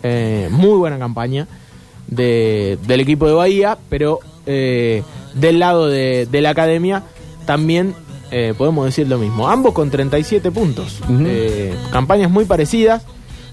Eh, 0.05 0.49
muy 0.51 0.77
buena 0.79 0.99
campaña 0.99 1.47
de- 2.07 2.79
del 2.87 3.01
equipo 3.01 3.27
de 3.27 3.33
Bahía, 3.35 3.79
pero 3.89 4.21
eh, 4.47 5.03
del 5.35 5.59
lado 5.59 5.89
de, 5.89 6.27
de 6.31 6.41
la 6.41 6.51
academia 6.51 7.03
también 7.47 7.95
eh, 8.31 8.55
podemos 8.57 8.85
decir 8.85 9.09
lo 9.09 9.19
mismo. 9.19 9.49
Ambos 9.49 9.73
con 9.75 9.91
37 9.91 10.51
puntos. 10.53 11.01
Eh, 11.27 11.75
campañas 11.93 12.31
muy 12.31 12.45
parecidas, 12.45 13.03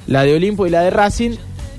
la 0.07 0.23
de 0.23 0.35
Olimpo 0.35 0.65
y 0.67 0.69
la 0.69 0.81
de 0.81 0.89
Racing, 0.89 1.31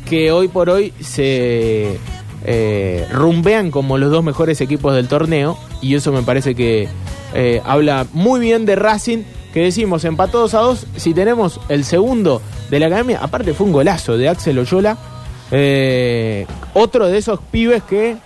que 0.09 0.33
hoy 0.33 0.49
por 0.49 0.71
hoy 0.71 0.93
se 1.01 1.99
eh, 2.45 3.07
rumbean 3.13 3.71
como 3.71 3.97
los 3.99 4.11
dos 4.11 4.23
mejores 4.25 4.61
equipos 4.61 4.95
del 4.95 5.09
torneo, 5.09 5.57
y 5.83 5.95
eso 5.95 6.13
me 6.13 6.23
parece 6.23 6.55
que 6.55 6.89
eh, 7.35 7.61
habla 7.65 8.07
muy 8.13 8.41
bien 8.41 8.67
de 8.67 8.77
Racing, 8.77 9.23
que 9.53 9.61
decimos 9.63 10.05
empatados 10.05 10.55
a 10.55 10.59
dos, 10.61 10.87
si 10.97 11.13
tenemos 11.15 11.61
el 11.69 11.85
segundo 11.85 12.41
de 12.71 12.79
la 12.81 12.87
academia, 12.87 13.19
aparte 13.23 13.53
fue 13.55 13.67
un 13.67 13.73
golazo 13.73 14.17
de 14.17 14.29
Axel 14.29 14.59
Oyola, 14.59 14.97
eh, 15.51 16.47
otro 16.75 17.09
de 17.09 17.19
esos 17.19 17.41
pibes 17.51 17.83
que 17.83 18.17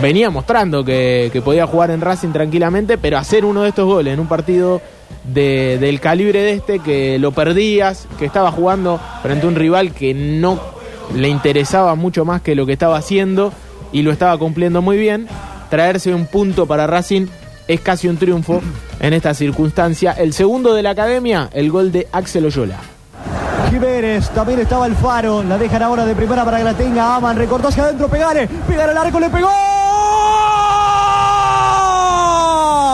venía 0.00 0.30
mostrando 0.30 0.84
que, 0.84 1.30
que 1.32 1.42
podía 1.42 1.66
jugar 1.66 1.90
en 1.90 2.00
Racing 2.00 2.30
tranquilamente, 2.32 2.96
pero 2.98 3.18
hacer 3.18 3.44
uno 3.44 3.62
de 3.62 3.70
estos 3.70 3.86
goles 3.86 4.14
en 4.14 4.20
un 4.20 4.28
partido 4.28 4.80
de- 5.24 5.78
del 5.80 6.00
calibre 6.00 6.42
de 6.42 6.52
este, 6.52 6.78
que 6.78 7.18
lo 7.18 7.32
perdías, 7.32 8.06
que 8.18 8.24
estaba 8.24 8.52
jugando 8.52 9.00
frente 9.22 9.46
a 9.46 9.48
un 9.48 9.56
rival 9.56 9.92
que 9.92 10.14
no 10.14 10.60
le 11.14 11.28
interesaba 11.28 11.96
mucho 11.96 12.24
más 12.24 12.40
que 12.40 12.54
lo 12.54 12.66
que 12.66 12.72
estaba 12.72 12.96
haciendo 12.96 13.52
y 13.92 14.02
lo 14.02 14.12
estaba 14.12 14.38
cumpliendo 14.38 14.80
muy 14.82 14.96
bien, 14.96 15.26
traerse 15.70 16.12
un 16.12 16.26
punto 16.26 16.66
para 16.66 16.86
Racing 16.86 17.26
es 17.66 17.80
casi 17.80 18.08
un 18.08 18.18
triunfo 18.18 18.60
en 18.98 19.14
esta 19.14 19.32
circunstancia. 19.32 20.12
El 20.12 20.34
segundo 20.34 20.74
de 20.74 20.82
la 20.82 20.90
academia, 20.90 21.48
el 21.52 21.70
gol 21.70 21.92
de 21.92 22.08
Axel 22.12 22.44
Oyola. 22.44 22.76
Jiménez, 23.70 24.28
también 24.30 24.58
estaba 24.58 24.86
el 24.86 24.96
faro, 24.96 25.44
la 25.44 25.56
dejan 25.56 25.82
ahora 25.82 26.04
de 26.04 26.16
primera 26.16 26.44
para 26.44 26.58
que 26.58 26.64
la 26.64 26.74
tenga 26.74 27.14
Aman, 27.14 27.36
recortó 27.36 27.68
hacia 27.68 27.84
adentro, 27.84 28.08
pegale, 28.08 28.48
pegar 28.66 28.90
al 28.90 28.98
arco, 28.98 29.20
le 29.20 29.30
pegó. 29.30 29.48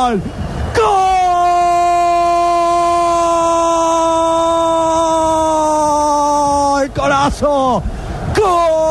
¡Gol! 0.06 0.22
¡Gol! 0.76 0.92
¡Golazo! 6.94 7.82
¡Gol! 8.36 8.85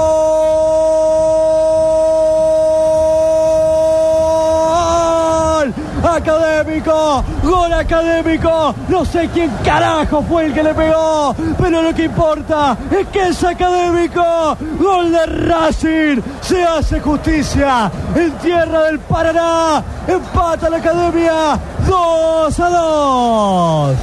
¡Gol 7.46 7.72
académico! 7.74 8.74
No 8.90 9.06
sé 9.06 9.30
quién 9.32 9.52
carajo 9.64 10.24
fue 10.24 10.48
el 10.48 10.54
que 10.54 10.64
le 10.64 10.74
pegó, 10.74 11.36
pero 11.60 11.82
lo 11.84 11.94
que 11.94 12.06
importa 12.06 12.76
es 12.90 13.08
que 13.10 13.28
es 13.28 13.44
académico. 13.44 14.58
¡Gol 14.80 15.12
de 15.12 15.26
Racing! 15.28 16.22
Se 16.42 16.64
hace 16.64 17.00
justicia 17.00 17.92
en 18.16 18.32
tierra 18.40 18.84
del 18.86 19.00
Paraná. 19.00 19.84
Empata 20.08 20.70
la 20.70 20.78
academia 20.78 21.60
2 21.88 22.60
a 22.60 22.70
2. 22.70 23.98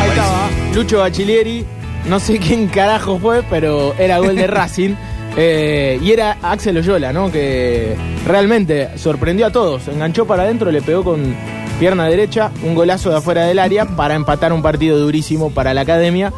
Ahí 0.00 0.08
estaba, 0.08 0.48
Lucho 0.74 0.98
Bachilieri, 1.00 1.66
no 2.08 2.20
sé 2.20 2.38
quién 2.38 2.68
carajo 2.68 3.18
fue, 3.18 3.42
pero 3.50 3.94
era 3.98 4.18
gol 4.18 4.36
de 4.36 4.46
Racing. 4.58 4.94
Eh, 5.36 5.98
y 6.02 6.12
era 6.12 6.38
Axel 6.42 6.78
Oyola, 6.78 7.12
¿no? 7.12 7.30
Que 7.30 7.94
realmente 8.26 8.96
sorprendió 8.98 9.46
a 9.46 9.50
todos. 9.52 9.86
Enganchó 9.88 10.26
para 10.26 10.44
adentro, 10.44 10.70
le 10.70 10.82
pegó 10.82 11.04
con 11.04 11.34
pierna 11.78 12.06
derecha, 12.06 12.50
un 12.64 12.74
golazo 12.74 13.10
de 13.10 13.16
afuera 13.16 13.44
del 13.44 13.58
área 13.58 13.84
para 13.84 14.14
empatar 14.14 14.52
un 14.52 14.62
partido 14.62 14.98
durísimo 14.98 15.50
para 15.50 15.74
la 15.74 15.82
academia, 15.82 16.32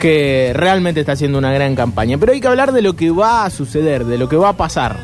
que 0.00 0.52
realmente 0.54 1.00
está 1.00 1.12
haciendo 1.12 1.38
una 1.38 1.52
gran 1.52 1.74
campaña. 1.74 2.18
Pero 2.18 2.32
hay 2.32 2.40
que 2.40 2.46
hablar 2.48 2.72
de 2.72 2.82
lo 2.82 2.94
que 2.94 3.10
va 3.10 3.44
a 3.44 3.50
suceder, 3.50 4.04
de 4.04 4.16
lo 4.18 4.28
que 4.28 4.36
va 4.36 4.50
a 4.50 4.56
pasar. 4.56 4.96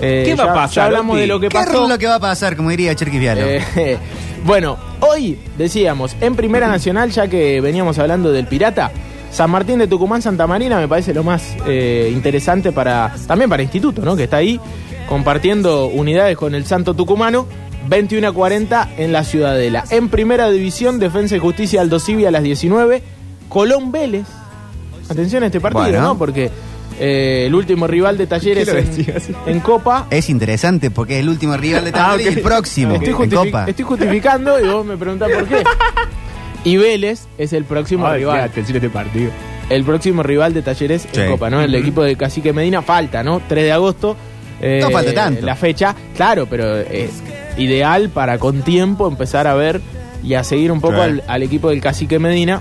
Eh, 0.00 0.22
¿Qué 0.26 0.34
va 0.34 0.44
ya- 0.44 0.50
a 0.50 0.54
pasar, 0.54 0.74
Ya 0.76 0.84
hablamos 0.86 1.14
Oti? 1.14 1.20
de 1.22 1.26
lo 1.26 1.40
que 1.40 1.48
¿Qué 1.48 1.54
pasó. 1.56 1.84
es 1.84 1.88
lo 1.88 1.98
que 1.98 2.06
va 2.06 2.16
a 2.16 2.20
pasar, 2.20 2.56
como 2.56 2.70
diría 2.70 2.94
Cherky 2.94 3.18
Vialo? 3.18 3.42
Eh, 3.44 3.98
bueno, 4.44 4.76
hoy 5.00 5.38
decíamos, 5.58 6.16
en 6.20 6.34
Primera 6.36 6.66
Nacional, 6.68 7.10
ya 7.10 7.26
que 7.28 7.60
veníamos 7.60 7.98
hablando 7.98 8.30
del 8.32 8.46
Pirata, 8.46 8.90
San 9.34 9.50
Martín 9.50 9.80
de 9.80 9.88
Tucumán, 9.88 10.22
Santa 10.22 10.46
Marina, 10.46 10.78
me 10.78 10.86
parece 10.86 11.12
lo 11.12 11.24
más 11.24 11.56
eh, 11.66 12.08
interesante 12.14 12.70
para 12.70 13.12
también 13.26 13.50
para 13.50 13.64
Instituto, 13.64 14.02
¿no? 14.02 14.14
Que 14.14 14.24
está 14.24 14.36
ahí 14.36 14.60
compartiendo 15.08 15.86
unidades 15.88 16.36
con 16.36 16.54
el 16.54 16.64
Santo 16.66 16.94
Tucumano. 16.94 17.46
21 17.86 18.28
a 18.28 18.32
40 18.32 18.90
en 18.96 19.12
la 19.12 19.24
Ciudadela. 19.24 19.84
En 19.90 20.08
Primera 20.08 20.50
División, 20.50 20.98
Defensa 20.98 21.36
y 21.36 21.38
Justicia 21.38 21.82
Aldo 21.82 22.00
Civi 22.00 22.24
a 22.24 22.30
las 22.30 22.42
19. 22.42 23.02
Colón 23.50 23.92
Vélez. 23.92 24.24
Atención 25.10 25.42
a 25.42 25.46
este 25.46 25.60
partido, 25.60 25.82
Bueno. 25.84 26.00
¿no? 26.00 26.16
Porque 26.18 26.50
eh, 26.98 27.44
el 27.46 27.54
último 27.54 27.86
rival 27.86 28.16
de 28.16 28.26
Talleres 28.26 28.66
¿Qué 28.70 29.32
lo 29.34 29.50
en, 29.50 29.60
Copa 29.60 30.06
Es 30.10 30.30
interesante 30.30 30.90
porque 30.90 31.16
es 31.16 31.20
el 31.20 31.28
último 31.28 31.56
rival 31.58 31.84
de 31.84 31.90
Ah, 31.90 32.12
Talleres 32.12 32.34
y 32.34 32.38
el 32.38 32.40
próximo 32.42 32.94
Estoy, 32.94 33.24
en 33.24 33.30
Copa. 33.30 33.64
estoy 33.68 33.84
justificando 33.84 34.58
y 34.60 34.66
vos 34.68 34.86
me 34.86 34.96
preguntás 34.96 35.30
por 35.30 35.44
qué. 35.46 35.62
Y 36.64 36.76
Vélez 36.78 37.26
es 37.38 37.52
el 37.52 37.64
próximo 37.64 38.06
Ay, 38.06 38.20
rival. 38.20 38.50
este 38.56 38.88
partido. 38.90 39.30
El 39.70 39.84
próximo 39.84 40.22
rival 40.22 40.52
de 40.54 40.62
Talleres 40.62 41.06
Sí. 41.12 41.20
en 41.20 41.30
Copa, 41.30 41.50
¿no? 41.50 41.60
El 41.62 41.74
equipo 41.74 42.02
de 42.02 42.16
Cacique 42.16 42.52
Medina 42.52 42.82
falta, 42.82 43.22
¿no? 43.22 43.40
3 43.46 43.64
de 43.64 43.72
agosto. 43.72 44.16
eh, 44.60 44.78
No 44.82 44.90
falta 44.90 45.12
tanto. 45.12 45.44
La 45.44 45.56
fecha, 45.56 45.94
claro, 46.16 46.46
pero 46.48 46.78
es 46.78 47.10
ideal 47.58 48.08
para 48.08 48.38
con 48.38 48.62
tiempo 48.62 49.06
empezar 49.08 49.46
a 49.46 49.54
ver 49.54 49.80
y 50.22 50.34
a 50.34 50.44
seguir 50.44 50.72
un 50.72 50.80
poco 50.80 51.02
al, 51.02 51.22
al 51.26 51.42
equipo 51.42 51.68
del 51.70 51.80
Cacique 51.80 52.18
Medina. 52.18 52.60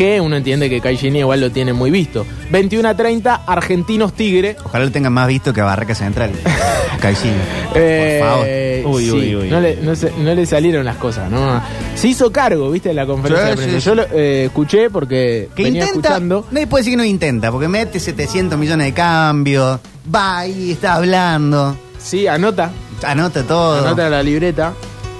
Que 0.00 0.18
uno 0.18 0.34
entiende 0.34 0.70
que 0.70 0.80
Caixinha 0.80 1.18
igual 1.18 1.42
lo 1.42 1.50
tiene 1.50 1.74
muy 1.74 1.90
visto. 1.90 2.24
21 2.50 2.88
a 2.88 2.96
30, 2.96 3.34
Argentinos 3.46 4.14
Tigre. 4.14 4.56
Ojalá 4.64 4.86
lo 4.86 4.90
tengan 4.90 5.12
más 5.12 5.28
visto 5.28 5.52
que 5.52 5.60
a 5.60 5.64
Barraca 5.64 5.94
Central. 5.94 6.30
Caixinha. 7.02 7.34
Eh, 7.74 8.18
Por 8.22 8.28
favor. 8.30 8.94
Uy, 8.96 9.04
sí, 9.04 9.10
uy, 9.12 9.36
uy. 9.36 9.48
No, 9.50 9.60
le, 9.60 9.76
no 9.76 9.94
se, 9.94 10.10
no 10.16 10.34
le 10.34 10.46
salieron 10.46 10.86
las 10.86 10.96
cosas, 10.96 11.30
¿no? 11.30 11.60
Se 11.96 12.08
hizo 12.08 12.32
cargo, 12.32 12.70
¿viste? 12.70 12.88
En 12.88 12.96
la 12.96 13.04
conferencia 13.04 13.44
Sí, 13.44 13.50
de 13.50 13.56
prensa. 13.58 13.78
sí, 13.78 13.84
Yo 13.84 13.94
lo 13.94 14.02
eh, 14.10 14.44
escuché 14.46 14.88
porque 14.88 15.50
Que 15.54 15.64
venía 15.64 15.82
intenta, 15.84 16.08
escuchando. 16.08 16.46
nadie 16.50 16.66
puede 16.66 16.80
decir 16.80 16.92
que 16.94 16.96
no 16.96 17.04
intenta, 17.04 17.52
porque 17.52 17.68
mete 17.68 18.00
700 18.00 18.58
millones 18.58 18.86
de 18.86 18.92
cambios, 18.94 19.80
va 20.14 20.38
ahí, 20.38 20.70
está 20.72 20.94
hablando, 20.94 21.76
Sí, 21.98 22.26
anota. 22.26 22.70
anota 23.02 23.42
todo. 23.42 23.86
Anota 23.86 24.08
la 24.08 24.22
libreta 24.22 24.72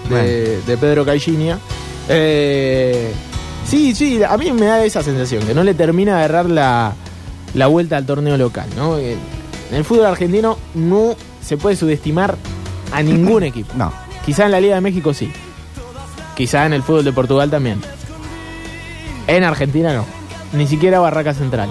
de, 0.09 0.59
de 0.67 0.77
Pedro 0.79 1.05
Caixinha. 1.05 1.59
Eh, 2.09 3.13
sí, 3.67 3.95
sí, 3.95 4.23
a 4.23 4.37
mí 4.37 4.51
me 4.53 4.67
da 4.67 4.85
esa 4.85 5.03
sensación, 5.03 5.45
que 5.47 5.55
no 5.55 5.63
le 5.65 5.75
termina 5.75 6.13
de 6.17 6.25
agarrar 6.25 6.47
la, 6.51 6.95
la 7.55 7.67
vuelta 7.67 7.97
al 7.97 8.07
torneo 8.07 8.37
local, 8.37 8.69
¿no? 8.77 8.99
Eh, 8.99 9.17
En 9.71 9.77
el 9.77 9.85
fútbol 9.85 10.07
argentino 10.07 10.59
no 10.75 11.15
se 11.41 11.57
puede 11.57 11.77
subestimar 11.77 12.37
a 12.93 13.03
ningún 13.03 13.43
equipo. 13.45 13.73
No. 13.77 13.93
Quizá 14.27 14.47
en 14.47 14.53
la 14.53 14.61
Liga 14.61 14.75
de 14.75 14.81
México 14.81 15.15
sí. 15.15 15.33
Quizá 16.37 16.67
en 16.67 16.73
el 16.73 16.83
fútbol 16.83 17.05
de 17.05 17.13
Portugal 17.13 17.51
también. 17.51 17.81
En 19.27 19.45
Argentina 19.45 19.95
no. 19.95 20.05
Ni 20.53 20.67
siquiera 20.67 20.99
Barraca 20.99 21.33
Central. 21.35 21.71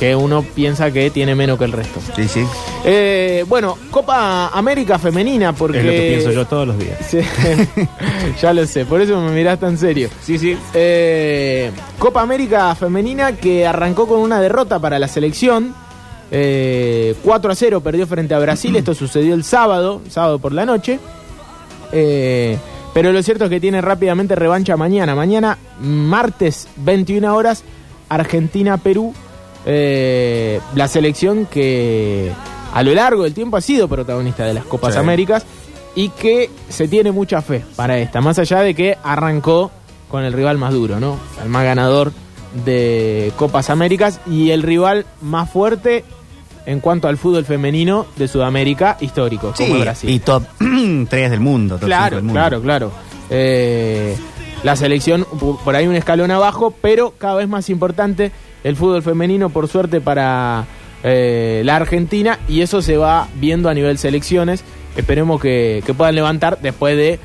Que 0.00 0.16
uno 0.16 0.42
piensa 0.42 0.90
que 0.90 1.10
tiene 1.10 1.34
menos 1.34 1.58
que 1.58 1.66
el 1.66 1.72
resto. 1.72 2.00
Sí, 2.16 2.26
sí. 2.26 2.42
Eh, 2.86 3.44
bueno, 3.46 3.76
Copa 3.90 4.48
América 4.48 4.98
Femenina, 4.98 5.52
porque... 5.52 5.80
Es 5.80 5.84
lo 5.84 5.90
que 5.90 6.08
pienso 6.08 6.30
yo 6.32 6.46
todos 6.46 6.66
los 6.68 6.78
días. 6.78 6.96
Sí, 7.06 7.18
ya 8.40 8.54
lo 8.54 8.66
sé, 8.66 8.86
por 8.86 9.02
eso 9.02 9.20
me 9.20 9.30
mirás 9.32 9.60
tan 9.60 9.76
serio. 9.76 10.08
Sí, 10.22 10.38
sí. 10.38 10.56
Eh, 10.72 11.70
Copa 11.98 12.22
América 12.22 12.74
Femenina 12.74 13.36
que 13.36 13.66
arrancó 13.66 14.08
con 14.08 14.20
una 14.20 14.40
derrota 14.40 14.78
para 14.78 14.98
la 14.98 15.06
selección. 15.06 15.74
Eh, 16.30 17.14
4 17.22 17.52
a 17.52 17.54
0 17.54 17.82
perdió 17.82 18.06
frente 18.06 18.34
a 18.34 18.38
Brasil. 18.38 18.74
Esto 18.76 18.94
sucedió 18.94 19.34
el 19.34 19.44
sábado, 19.44 20.00
sábado 20.08 20.38
por 20.38 20.52
la 20.52 20.64
noche. 20.64 20.98
Eh, 21.92 22.56
pero 22.94 23.12
lo 23.12 23.22
cierto 23.22 23.44
es 23.44 23.50
que 23.50 23.60
tiene 23.60 23.82
rápidamente 23.82 24.34
revancha 24.34 24.78
mañana. 24.78 25.14
Mañana, 25.14 25.58
martes, 25.78 26.68
21 26.76 27.36
horas, 27.36 27.64
Argentina-Perú. 28.08 29.12
Eh, 29.66 30.60
la 30.74 30.88
selección 30.88 31.46
que 31.46 32.32
a 32.72 32.82
lo 32.82 32.94
largo 32.94 33.24
del 33.24 33.34
tiempo 33.34 33.56
ha 33.56 33.60
sido 33.60 33.88
protagonista 33.88 34.44
de 34.44 34.54
las 34.54 34.64
Copas 34.64 34.94
Sí. 34.94 35.00
Américas 35.00 35.44
y 35.94 36.08
que 36.10 36.50
se 36.68 36.88
tiene 36.88 37.12
mucha 37.12 37.42
fe 37.42 37.64
para 37.76 37.98
esta. 37.98 38.20
Más 38.20 38.38
allá 38.38 38.60
de 38.60 38.74
que 38.74 38.96
arrancó 39.02 39.70
con 40.08 40.24
el 40.24 40.32
rival 40.32 40.56
más 40.58 40.72
duro, 40.72 40.98
¿no? 41.00 41.18
El 41.42 41.48
más 41.50 41.64
ganador 41.64 42.12
de 42.64 43.32
Copas 43.36 43.70
Américas 43.70 44.20
y 44.26 44.50
el 44.50 44.62
rival 44.62 45.06
más 45.20 45.50
fuerte 45.50 46.04
en 46.66 46.80
cuanto 46.80 47.08
al 47.08 47.16
fútbol 47.16 47.44
femenino 47.44 48.06
de 48.16 48.28
Sudamérica 48.28 48.96
histórico, 49.00 49.52
como 49.56 49.76
es 49.76 49.80
Brasil. 49.80 50.10
y 50.10 50.18
top 50.20 50.42
3 51.08 51.30
del 51.30 51.40
mundo. 51.40 51.76
top 51.78 51.86
Claro, 51.86 52.16
del 52.16 52.24
mundo. 52.24 52.38
claro, 52.40 52.60
claro. 52.62 52.92
Eh, 53.30 54.16
la 54.62 54.76
selección 54.76 55.26
por 55.64 55.74
ahí 55.74 55.86
un 55.86 55.94
escalón 55.96 56.30
abajo, 56.30 56.74
pero 56.82 57.14
cada 57.18 57.36
vez 57.36 57.48
más 57.48 57.70
importante 57.70 58.30
el 58.64 58.76
fútbol 58.76 59.02
femenino, 59.02 59.50
por 59.50 59.68
suerte, 59.68 60.00
para 60.00 60.66
eh, 61.02 61.62
la 61.64 61.76
Argentina, 61.76 62.38
y 62.48 62.60
eso 62.60 62.82
se 62.82 62.96
va 62.96 63.28
viendo 63.36 63.68
a 63.68 63.74
nivel 63.74 63.98
selecciones. 63.98 64.64
Esperemos 64.96 65.40
que, 65.40 65.82
que 65.86 65.94
puedan 65.94 66.14
levantar 66.14 66.58
después 66.60 66.96
de. 66.96 67.18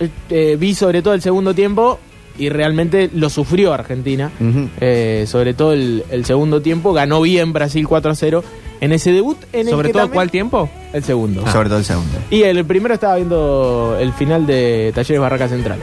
eh, 0.00 0.10
eh, 0.30 0.56
vi 0.58 0.74
sobre 0.74 1.02
todo 1.02 1.14
el 1.14 1.22
segundo 1.22 1.54
tiempo 1.54 1.98
y 2.38 2.50
realmente 2.50 3.10
lo 3.12 3.30
sufrió 3.30 3.72
Argentina. 3.72 4.30
Eh, 4.80 5.24
sobre 5.26 5.54
todo 5.54 5.72
el, 5.72 6.04
el 6.10 6.24
segundo 6.24 6.62
tiempo, 6.62 6.92
ganó 6.92 7.20
bien 7.20 7.52
Brasil 7.52 7.86
4 7.88 8.12
a 8.12 8.14
0 8.14 8.44
en 8.80 8.92
ese 8.92 9.12
debut. 9.12 9.36
En 9.52 9.60
el 9.66 9.70
¿Sobre 9.70 9.88
que 9.88 9.92
todo 9.92 10.02
también- 10.02 10.14
cuál 10.14 10.30
tiempo? 10.30 10.70
El 10.92 11.04
segundo. 11.04 11.46
Sobre 11.50 11.68
todo 11.68 11.78
el 11.78 11.84
segundo. 11.84 12.18
Y 12.30 12.42
el 12.42 12.64
primero 12.64 12.94
estaba 12.94 13.16
viendo 13.16 13.96
el 14.00 14.12
final 14.12 14.46
de 14.46 14.92
Talleres 14.94 15.20
Barraca 15.20 15.48
Central. 15.48 15.78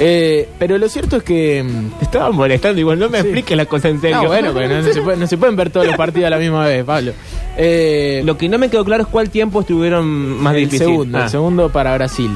Eh, 0.00 0.48
pero 0.58 0.78
lo 0.78 0.88
cierto 0.88 1.16
es 1.16 1.22
que. 1.24 1.62
mm, 1.64 1.98
Te 1.98 2.04
estaba 2.04 2.30
molestando, 2.30 2.80
igual 2.80 2.98
no 3.00 3.08
me 3.08 3.18
Sí. 3.20 3.26
expliques 3.26 3.56
la 3.56 3.66
cosa 3.66 3.88
en 3.88 4.00
serio. 4.00 4.22
No, 4.22 4.28
bueno, 4.28 4.52
pero 4.54 4.68
no, 4.76 4.82
no 4.82 4.92
se 4.92 5.00
puede- 5.02 5.16
no 5.16 5.26
se 5.26 5.36
pueden 5.36 5.56
ver 5.56 5.70
todos 5.70 5.86
los 5.86 5.96
partidos 5.96 6.28
a 6.28 6.30
la 6.30 6.38
misma 6.38 6.64
vez, 6.66 6.84
Pablo. 6.84 7.12
Eh, 7.56 8.22
Lo 8.24 8.38
que 8.38 8.48
no 8.48 8.58
me 8.58 8.68
quedó 8.70 8.84
claro 8.84 9.02
es 9.02 9.08
cuál 9.08 9.28
tiempo 9.30 9.60
estuvieron 9.60 10.06
más 10.40 10.54
el 10.54 10.60
difícil. 10.60 10.86
segundo, 10.86 11.18
Ah. 11.18 11.24
el 11.24 11.30
segundo 11.30 11.68
para 11.70 11.94
Brasil. 11.94 12.30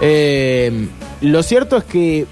Eh, 0.00 0.88
lo 1.20 1.42
cierto 1.42 1.76
es 1.76 1.84
que. 1.84 2.26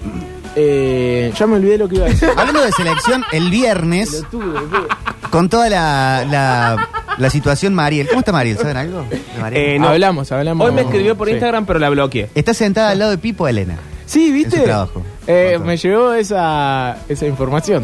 eh, 0.55 1.31
ya 1.35 1.47
me 1.47 1.55
olvidé 1.55 1.77
lo 1.79 1.87
que 1.89 1.95
iba 1.95 2.05
a 2.05 2.09
decir. 2.09 2.29
Hablando 2.35 2.61
de 2.61 2.71
selección, 2.73 3.23
el 3.31 3.49
viernes, 3.49 4.11
Pelotudo, 4.29 4.53
pelotudo. 4.53 4.87
con 5.31 5.49
toda 5.49 5.67
la, 5.69 6.25
la, 6.29 6.89
la 7.17 7.29
situación 7.29 7.73
Mariel. 7.73 8.07
¿Cómo 8.07 8.19
está 8.19 8.31
Mariel? 8.31 8.57
¿Saben 8.57 8.77
algo? 8.77 9.05
de 9.09 9.21
Mariel? 9.41 9.63
Eh, 9.75 9.79
no. 9.79 9.89
Hablamos, 9.89 10.31
hablamos. 10.31 10.67
Hoy 10.67 10.73
me 10.73 10.81
escribió 10.81 11.15
por 11.17 11.27
Sí. 11.27 11.33
Instagram, 11.33 11.65
pero 11.65 11.79
la 11.79 11.89
bloqueé. 11.89 12.29
Está 12.35 12.53
sentada 12.53 12.89
al 12.91 12.99
lado 12.99 13.11
de 13.11 13.17
Pipo 13.17 13.47
Elena. 13.47 13.77
Sí, 14.05 14.31
¿viste? 14.31 14.55
En 14.57 14.61
su 14.61 14.65
trabajo. 14.67 15.01
Eh, 15.27 15.59
me 15.63 15.77
llegó 15.77 16.13
esa, 16.13 16.97
esa 17.09 17.25
información. 17.25 17.83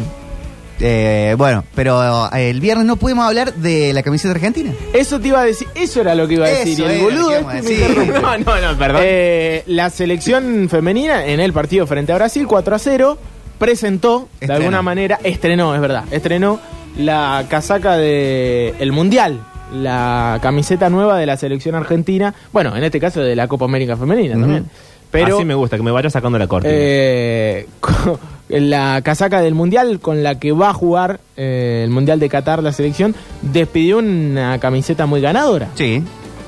Eh, 0.82 1.34
bueno, 1.36 1.62
pero 1.74 2.32
eh, 2.34 2.48
el 2.48 2.60
viernes 2.60 2.86
no 2.86 2.96
pudimos 2.96 3.26
hablar 3.26 3.52
de 3.54 3.92
la 3.92 4.02
camiseta 4.02 4.32
argentina. 4.32 4.72
Eso 4.94 5.20
te 5.20 5.28
iba 5.28 5.40
a 5.40 5.44
decir, 5.44 5.68
eso 5.74 6.00
era 6.00 6.14
lo 6.14 6.26
que 6.26 6.34
iba 6.34 6.46
a 6.46 6.48
decir. 6.48 6.72
Eso 6.72 6.82
y 6.82 6.84
el 6.86 6.90
era 6.92 7.02
boludo 7.04 7.28
que 7.28 7.34
este 7.34 7.40
íbamos 7.42 7.50
a 7.50 7.54
me 7.54 7.62
decir. 7.62 7.80
interrumpe. 7.90 8.20
No, 8.20 8.38
no, 8.60 8.72
no, 8.72 8.78
perdón. 8.78 9.02
Eh, 9.04 9.62
la 9.66 9.90
selección 9.90 10.68
femenina 10.70 11.26
en 11.26 11.40
el 11.40 11.52
partido 11.52 11.86
frente 11.86 12.12
a 12.12 12.16
Brasil, 12.16 12.46
4 12.46 12.74
a 12.74 12.78
0, 12.78 13.18
presentó, 13.58 14.20
de 14.20 14.46
Estrenó. 14.46 14.54
alguna 14.54 14.80
manera, 14.82 15.18
estrenó, 15.22 15.74
es 15.74 15.80
verdad, 15.82 16.04
estrenó 16.10 16.58
la 16.98 17.44
casaca 17.48 17.96
de 17.96 18.74
el 18.78 18.92
Mundial, 18.92 19.40
la 19.74 20.38
camiseta 20.42 20.90
nueva 20.90 21.16
de 21.18 21.26
la 21.26 21.36
selección 21.36 21.74
argentina, 21.74 22.34
bueno, 22.52 22.76
en 22.76 22.84
este 22.84 22.98
caso 23.00 23.20
de 23.20 23.36
la 23.36 23.48
Copa 23.48 23.64
América 23.66 23.96
Femenina 23.96 24.34
también. 24.34 24.68
Pero 25.10 25.36
Así 25.36 25.44
me 25.44 25.54
gusta, 25.54 25.76
que 25.76 25.82
me 25.82 25.90
vaya 25.90 26.08
sacando 26.08 26.38
la 26.38 26.46
corte. 26.46 26.68
eh, 26.70 27.66
la 28.48 29.00
casaca 29.02 29.40
del 29.40 29.54
Mundial 29.56 29.98
con 30.00 30.22
la 30.22 30.38
que 30.38 30.52
va 30.52 30.70
a 30.70 30.74
jugar 30.74 31.18
eh, 31.36 31.82
el 31.84 31.90
Mundial 31.90 32.20
de 32.20 32.28
Qatar 32.28 32.62
la 32.62 32.72
selección, 32.72 33.14
despidió 33.42 33.98
una 33.98 34.58
camiseta 34.60 35.06
muy 35.06 35.20
ganadora, 35.20 35.68
Sí. 35.74 36.02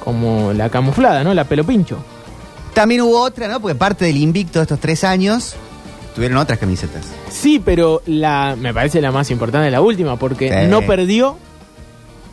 como 0.05 0.53
la 0.53 0.69
camuflada, 0.69 1.25
¿no? 1.25 1.35
La 1.35 1.45
pelo 1.45 1.65
pincho. 1.65 1.99
También 2.73 3.01
hubo 3.03 3.21
otra, 3.21 3.49
¿no? 3.49 3.61
Porque 3.61 3.75
parte 3.75 4.05
del 4.05 4.17
invicto 4.17 4.61
de 4.61 4.63
estos 4.63 4.79
tres 4.79 5.03
años 5.05 5.55
tuvieron 6.14 6.38
otras 6.38 6.59
camisetas. 6.59 7.05
Sí, 7.31 7.61
pero 7.64 8.03
la 8.07 8.57
me 8.59 8.72
parece 8.75 9.01
la 9.01 9.11
más 9.12 9.31
importante 9.31 9.70
la 9.70 9.81
última, 9.81 10.16
porque 10.16 10.48
Sí. 10.48 10.68
no 10.68 10.83
perdió, 10.83 11.37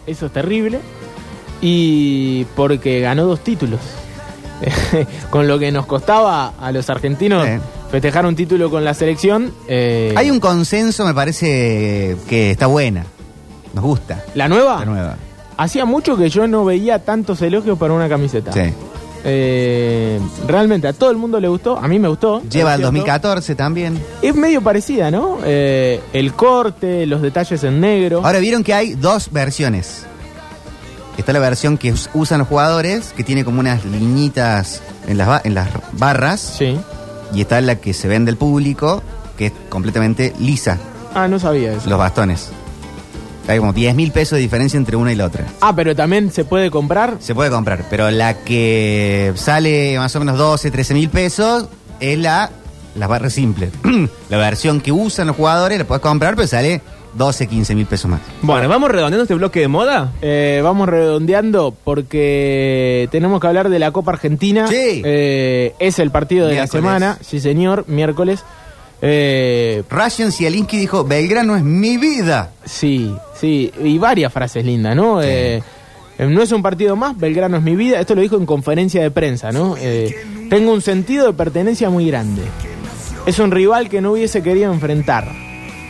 eso 0.08 0.26
es 0.28 0.32
terrible, 0.34 0.80
y 1.62 2.46
porque 2.56 3.00
ganó 3.02 3.26
dos 3.26 3.40
títulos. 3.44 3.80
con 5.30 5.48
lo 5.48 5.58
que 5.58 5.72
nos 5.72 5.86
costaba 5.86 6.54
a 6.60 6.72
los 6.74 6.90
argentinos 6.90 7.46
Sí. 7.46 7.52
festejar 7.92 8.26
un 8.26 8.36
título 8.36 8.70
con 8.70 8.84
la 8.84 8.94
selección. 8.94 9.54
eh, 9.70 10.14
Hay 10.18 10.30
un 10.32 10.40
consenso, 10.42 11.06
me 11.06 11.14
parece, 11.14 12.18
que 12.28 12.52
está 12.52 12.68
buena. 12.68 13.06
Nos 13.74 13.84
gusta. 13.84 14.24
¿La 14.36 14.50
nueva? 14.50 14.80
La 14.80 14.86
nueva. 14.86 15.16
Hacía 15.56 15.86
mucho 15.86 16.18
que 16.18 16.30
yo 16.30 16.48
no 16.48 16.66
veía 16.66 17.00
tantos 17.00 17.42
elogios 17.42 17.78
para 17.78 17.94
una 17.94 18.10
camiseta. 18.10 18.52
Sí. 18.52 18.74
Eh, 19.24 20.20
realmente 20.48 20.88
a 20.88 20.94
todo 20.94 21.12
el 21.12 21.18
mundo 21.18 21.40
le 21.40 21.48
gustó, 21.48 21.78
a 21.78 21.88
mí 21.88 22.00
me 22.00 22.08
gustó. 22.08 22.42
Lleva 22.50 22.74
el 22.74 22.80
cierto. 22.80 22.92
2014 22.94 23.56
también. 23.56 24.02
Es 24.22 24.34
medio 24.36 24.62
parecida, 24.62 25.12
¿no? 25.12 25.40
Eh, 25.44 26.02
el 26.14 26.34
corte, 26.34 27.06
los 27.06 27.22
detalles 27.22 27.64
en 27.64 27.80
negro. 27.82 28.22
Ahora 28.26 28.40
vieron 28.40 28.64
que 28.64 28.74
hay 28.74 28.94
dos 28.94 29.32
versiones. 29.32 30.06
Está 31.18 31.34
la 31.34 31.40
versión 31.40 31.78
que 31.78 31.92
us- 31.92 32.10
usan 32.14 32.40
los 32.40 32.48
jugadores, 32.48 33.14
que 33.16 33.24
tiene 33.26 33.44
como 33.44 33.60
unas 33.60 33.84
liñitas 33.84 34.82
en 35.08 35.18
las, 35.18 35.46
en 35.46 35.54
las 35.54 35.68
barras. 35.92 36.40
Sí. 36.58 36.80
Y 37.34 37.42
está 37.42 37.60
la 37.60 37.76
que 37.76 37.94
se 37.94 38.08
vende 38.08 38.32
al 38.32 38.38
público, 38.38 39.04
que 39.38 39.48
es 39.48 39.54
completamente 39.68 40.34
lisa, 40.40 40.78
Ah, 41.14 41.28
no 41.28 41.38
sabía 41.40 41.74
eso. 41.74 41.90
los 41.90 42.00
bastones. 42.00 42.52
Hay 43.48 43.58
como 43.60 43.74
10 43.74 43.96
mil 43.96 44.12
pesos 44.12 44.38
de 44.38 44.42
diferencia 44.42 44.78
entre 44.78 44.96
una 44.96 45.12
y 45.12 45.16
la 45.16 45.26
otra. 45.26 45.46
Ah, 45.62 45.76
pero 45.76 45.96
también 45.96 46.32
se 46.32 46.46
puede 46.46 46.70
comprar. 46.70 47.18
Se 47.20 47.34
puede 47.34 47.50
comprar, 47.50 47.84
pero 47.90 48.12
la 48.12 48.44
que 48.44 49.32
sale 49.36 49.98
más 49.98 50.16
o 50.16 50.20
menos 50.20 50.38
12, 50.38 50.70
13 50.70 50.94
mil 50.94 51.10
pesos 51.10 51.68
es 52.00 52.18
la, 52.20 52.52
la 52.96 53.08
barra 53.08 53.30
simple. 53.30 53.72
la 54.30 54.38
versión 54.38 54.82
que 54.82 54.92
usan 54.92 55.28
los 55.28 55.36
jugadores 55.36 55.80
la 55.80 55.86
puedes 55.86 56.02
comprar, 56.02 56.36
pero 56.36 56.48
sale 56.48 56.82
12, 57.16 57.48
15 57.48 57.76
mil 57.76 57.86
pesos 57.88 58.10
más. 58.12 58.22
Bueno, 58.44 58.70
¿vamos 58.70 58.92
redondeando 58.92 59.24
este 59.24 59.34
bloque 59.34 59.62
de 59.62 59.68
moda? 59.68 60.14
Eh, 60.22 60.62
vamos 60.64 60.88
redondeando 60.88 61.76
porque 61.84 63.08
tenemos 63.12 63.42
que 63.42 63.48
hablar 63.48 63.70
de 63.70 63.80
la 63.80 63.92
Copa 63.92 64.12
Argentina. 64.12 64.68
Sí. 64.68 65.02
Eh, 65.04 65.74
es 65.80 65.98
el 66.00 66.12
partido 66.12 66.46
de 66.46 66.54
Miércoles. 66.54 66.74
la 66.74 66.80
semana, 66.80 67.18
sí 67.22 67.40
señor, 67.40 67.86
miércoles. 67.88 68.44
Eh, 69.02 69.84
Ryan 69.90 70.32
Zielinski 70.32 70.78
dijo, 70.78 71.04
Belgrano 71.04 71.56
es 71.56 71.64
mi 71.64 71.98
vida. 71.98 72.52
sí, 72.66 73.14
sí, 73.40 73.72
y 73.84 73.98
varias 73.98 74.32
frases 74.34 74.66
lindas, 74.66 74.96
¿no? 74.96 75.22
Sí. 75.22 75.28
Eh, 75.30 75.64
eh, 76.20 76.28
no 76.28 76.42
es 76.42 76.52
un 76.52 76.62
partido 76.62 76.98
más, 76.98 77.18
Belgrano 77.18 77.58
es 77.58 77.64
mi 77.64 77.78
vida. 77.78 78.00
Esto 78.00 78.14
lo 78.14 78.22
dijo 78.22 78.36
en 78.36 78.46
conferencia 78.46 79.02
de 79.02 79.10
prensa, 79.10 79.54
¿no? 79.54 79.76
Eh, 79.80 80.14
tengo 80.50 80.74
un 80.74 80.82
sentido 80.82 81.28
de 81.28 81.34
pertenencia 81.34 81.90
muy 81.90 82.08
grande. 82.08 82.42
Es 83.26 83.40
un 83.40 83.52
rival 83.52 83.90
que 83.90 84.02
no 84.02 84.12
hubiese 84.12 84.44
querido 84.44 84.72
enfrentar. 84.74 85.32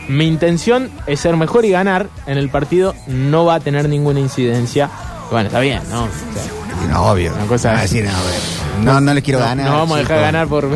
Mi 0.08 0.26
intención 0.26 0.88
es 1.06 1.20
ser 1.20 1.36
mejor 1.36 1.64
y 1.64 1.70
ganar. 1.70 2.08
En 2.26 2.38
el 2.38 2.48
partido 2.48 2.94
no 3.08 3.44
va 3.44 3.56
a 3.56 3.60
tener 3.60 3.88
ninguna 3.88 4.20
incidencia. 4.20 4.88
Bueno, 5.32 5.48
está 5.48 5.58
bien, 5.58 5.80
¿no? 5.90 6.04
O 6.04 6.08
sea, 6.08 6.59
no, 6.88 7.06
obvio. 7.12 7.32
Una 7.34 7.46
cosa 7.46 7.72
Ah, 7.76 7.84
es- 7.84 7.90
sí, 7.90 8.00
no, 8.02 8.10
obvio. 8.10 8.84
no, 8.92 9.00
no 9.00 9.14
les 9.14 9.22
quiero 9.24 9.38
ganar. 9.40 9.66
no 9.70 9.76
vamos 9.78 9.96
a 9.96 10.00
dejar 10.00 10.20
ganar 10.20 10.46
por. 10.48 10.68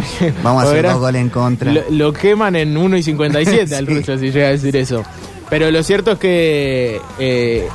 Vamos 0.42 0.64
a 0.64 0.66
hacer 0.68 0.84
dos 0.86 0.98
goles 0.98 1.20
en 1.22 1.30
contra. 1.30 1.72
Lo, 1.72 1.82
lo 1.90 2.12
queman 2.12 2.56
en 2.56 2.76
1 2.76 2.96
y 2.96 3.02
57 3.02 3.74
al 3.76 3.86
Sí. 3.86 3.94
ruso, 3.94 4.18
si 4.18 4.30
llega 4.30 4.48
a 4.48 4.50
decir 4.50 4.76
eso. 4.76 5.02
Pero 5.50 5.70
lo 5.70 5.82
cierto 5.82 6.12
es 6.12 6.18
que 6.18 7.00
eh, 7.18 7.68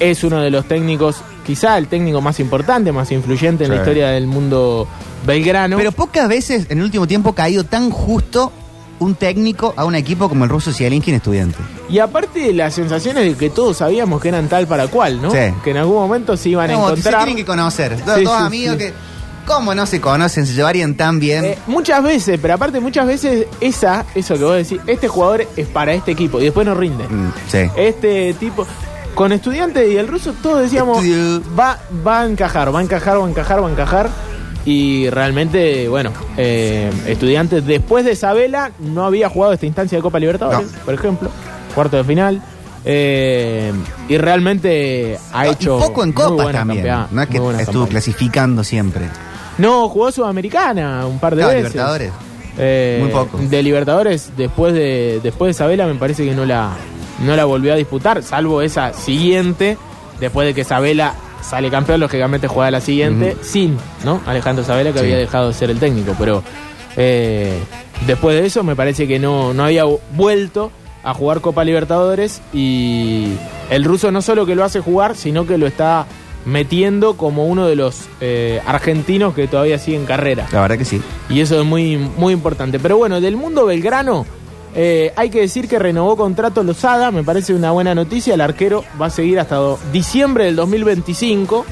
es 0.00 0.24
uno 0.24 0.40
de 0.40 0.50
los 0.50 0.66
técnicos, 0.66 1.16
quizá 1.46 1.78
el 1.78 1.86
técnico 1.88 2.20
más 2.20 2.40
importante, 2.40 2.92
más 2.92 3.10
influyente 3.12 3.64
en 3.64 3.70
la 3.70 3.76
historia 3.76 4.08
del 4.08 4.26
mundo 4.26 4.86
belgrano. 5.26 5.76
Pero 5.76 5.92
pocas 5.92 6.28
veces 6.28 6.66
en 6.70 6.78
el 6.78 6.84
último 6.84 7.06
tiempo 7.06 7.30
ha 7.30 7.34
caído 7.34 7.64
tan 7.64 7.90
justo 7.90 8.52
un 9.00 9.14
técnico 9.14 9.74
a 9.76 9.84
un 9.84 9.94
equipo 9.94 10.28
como 10.28 10.44
el 10.44 10.50
ruso 10.50 10.72
Zielinski 10.72 11.10
en 11.10 11.16
estudiante. 11.16 11.58
y 11.88 11.98
aparte 11.98 12.52
las 12.52 12.74
sensaciones 12.74 13.24
de 13.24 13.34
que 13.36 13.50
todos 13.50 13.76
sabíamos 13.78 14.20
que 14.20 14.28
eran 14.28 14.48
tal 14.48 14.66
para 14.66 14.88
cual, 14.88 15.20
¿no? 15.22 15.30
Sí. 15.30 15.38
Que 15.64 15.70
en 15.70 15.76
algún 15.78 15.96
momento 15.96 16.36
se 16.36 16.50
iban 16.50 16.70
a 16.70 16.72
No, 16.74 16.86
se 16.88 16.92
encontrar. 16.94 17.24
tienen 17.24 17.36
que 17.36 17.44
conocer. 17.44 18.04
Dos, 18.04 18.16
Sí, 18.16 18.24
dos 18.24 18.38
sí, 18.38 18.44
amigos 18.44 18.76
que 18.76 18.92
¿Cómo 19.46 19.74
no 19.74 19.86
se 19.86 19.98
conocen? 19.98 20.44
Se 20.44 20.52
llevarían 20.52 20.94
tan 20.94 21.18
bien. 21.18 21.42
Eh, 21.42 21.58
muchas 21.68 22.02
veces, 22.02 22.38
pero 22.42 22.52
aparte 22.52 22.80
muchas 22.80 23.06
veces 23.06 23.46
esa, 23.62 24.04
eso 24.14 24.34
que 24.34 24.44
vos 24.44 24.54
decís, 24.56 24.78
este 24.86 25.08
jugador 25.08 25.46
es 25.56 25.66
para 25.68 25.94
este 25.94 26.10
equipo 26.12 26.38
y 26.38 26.44
después 26.44 26.66
no 26.66 26.74
rinde. 26.74 27.04
Mm, 27.08 27.32
sí. 27.50 27.58
Este 27.74 28.34
tipo, 28.34 28.66
con 29.14 29.32
estudiantes 29.32 29.90
y 29.90 29.96
el 29.96 30.06
ruso, 30.06 30.34
todos 30.42 30.60
decíamos, 30.60 31.02
va, 31.58 31.78
va 32.06 32.20
a 32.20 32.26
encajar, 32.26 32.74
va 32.74 32.80
a 32.80 32.82
encajar, 32.82 33.18
va 33.18 33.26
a 33.26 33.30
encajar, 33.30 33.62
va 33.62 33.68
a 33.68 33.70
encajar. 33.72 34.10
Y 34.68 35.08
realmente, 35.08 35.88
bueno, 35.88 36.12
eh, 36.36 36.90
estudiantes 37.06 37.64
después 37.64 38.04
de 38.04 38.12
Isabela 38.12 38.70
no 38.78 39.06
había 39.06 39.30
jugado 39.30 39.54
esta 39.54 39.64
instancia 39.64 39.96
de 39.96 40.02
Copa 40.02 40.18
Libertadores, 40.20 40.68
por 40.84 40.92
ejemplo, 40.92 41.30
cuarto 41.74 41.96
de 41.96 42.04
final. 42.04 42.42
Eh, 42.84 43.72
y 44.10 44.18
realmente 44.18 45.18
ha 45.32 45.46
hecho. 45.46 45.76
Un 45.76 45.82
poco 45.82 46.04
en 46.04 46.12
Copa 46.12 46.52
también. 46.52 46.86
No 47.10 47.22
es 47.22 47.28
que 47.28 47.38
estuvo 47.38 47.54
campaña. 47.56 47.86
clasificando 47.88 48.62
siempre. 48.62 49.06
No, 49.56 49.88
jugó 49.88 50.12
Sudamericana 50.12 51.06
un 51.06 51.18
par 51.18 51.34
de 51.34 51.42
No, 51.42 51.48
veces. 51.48 51.62
Libertadores. 51.72 52.12
Eh, 52.58 52.98
Muy 53.00 53.10
poco. 53.10 53.38
De 53.38 53.62
Libertadores, 53.62 54.32
después 54.36 54.74
de 54.74 55.20
después 55.22 55.46
de 55.46 55.50
Isabela, 55.52 55.86
me 55.86 55.94
parece 55.94 56.26
que 56.26 56.34
no 56.34 56.44
la, 56.44 56.72
no 57.24 57.34
la 57.36 57.46
volvió 57.46 57.72
a 57.72 57.76
disputar, 57.76 58.22
salvo 58.22 58.60
esa 58.60 58.92
siguiente, 58.92 59.78
después 60.20 60.46
de 60.46 60.52
que 60.52 60.60
Isabela 60.60 61.14
sale 61.40 61.70
campeón, 61.70 62.00
lógicamente 62.00 62.46
juega 62.48 62.70
la 62.70 62.80
siguiente, 62.80 63.36
sin, 63.42 63.76
¿no? 64.04 64.20
Alejandro 64.26 64.62
Isabela, 64.64 64.92
que 64.92 64.98
Sí. 64.98 65.04
había 65.04 65.16
dejado 65.18 65.48
de 65.48 65.54
ser 65.54 65.70
el 65.70 65.78
técnico, 65.78 66.14
pero 66.18 66.42
eh, 66.96 67.58
después 68.06 68.40
de 68.40 68.46
eso 68.46 68.62
me 68.62 68.74
parece 68.76 69.06
que 69.06 69.18
no, 69.18 69.54
no 69.54 69.64
había 69.64 69.84
vuelto 70.12 70.70
a 71.04 71.14
jugar 71.14 71.40
Copa 71.40 71.64
Libertadores 71.64 72.42
y 72.52 73.28
el 73.70 73.84
ruso 73.84 74.10
no 74.10 74.20
solo 74.20 74.44
que 74.46 74.54
lo 74.54 74.64
hace 74.64 74.80
jugar, 74.80 75.16
sino 75.16 75.46
que 75.46 75.56
lo 75.58 75.66
está 75.66 76.06
metiendo 76.44 77.16
como 77.16 77.46
uno 77.46 77.66
de 77.66 77.76
los 77.76 78.06
eh, 78.20 78.60
argentinos 78.66 79.34
que 79.34 79.46
todavía 79.48 79.78
sigue 79.78 79.96
en 79.96 80.06
carrera. 80.06 80.46
La 80.52 80.60
verdad 80.62 80.78
que 80.78 80.84
sí. 80.84 81.00
Y 81.28 81.40
eso 81.40 81.60
es 81.60 81.66
muy, 81.66 81.96
muy 81.96 82.32
importante. 82.32 82.78
Pero 82.78 82.96
bueno, 82.96 83.20
del 83.20 83.36
mundo 83.36 83.66
belgrano, 83.66 84.26
eh, 84.80 85.12
hay 85.16 85.28
que 85.28 85.40
decir 85.40 85.66
que 85.66 85.76
renovó 85.76 86.16
contrato 86.16 86.62
Lozada, 86.62 87.10
me 87.10 87.24
parece 87.24 87.52
una 87.52 87.72
buena 87.72 87.96
noticia. 87.96 88.34
El 88.34 88.40
arquero 88.40 88.84
va 89.00 89.06
a 89.06 89.10
seguir 89.10 89.40
hasta 89.40 89.58
diciembre 89.92 90.44
del 90.44 90.54
2025. 90.54 91.66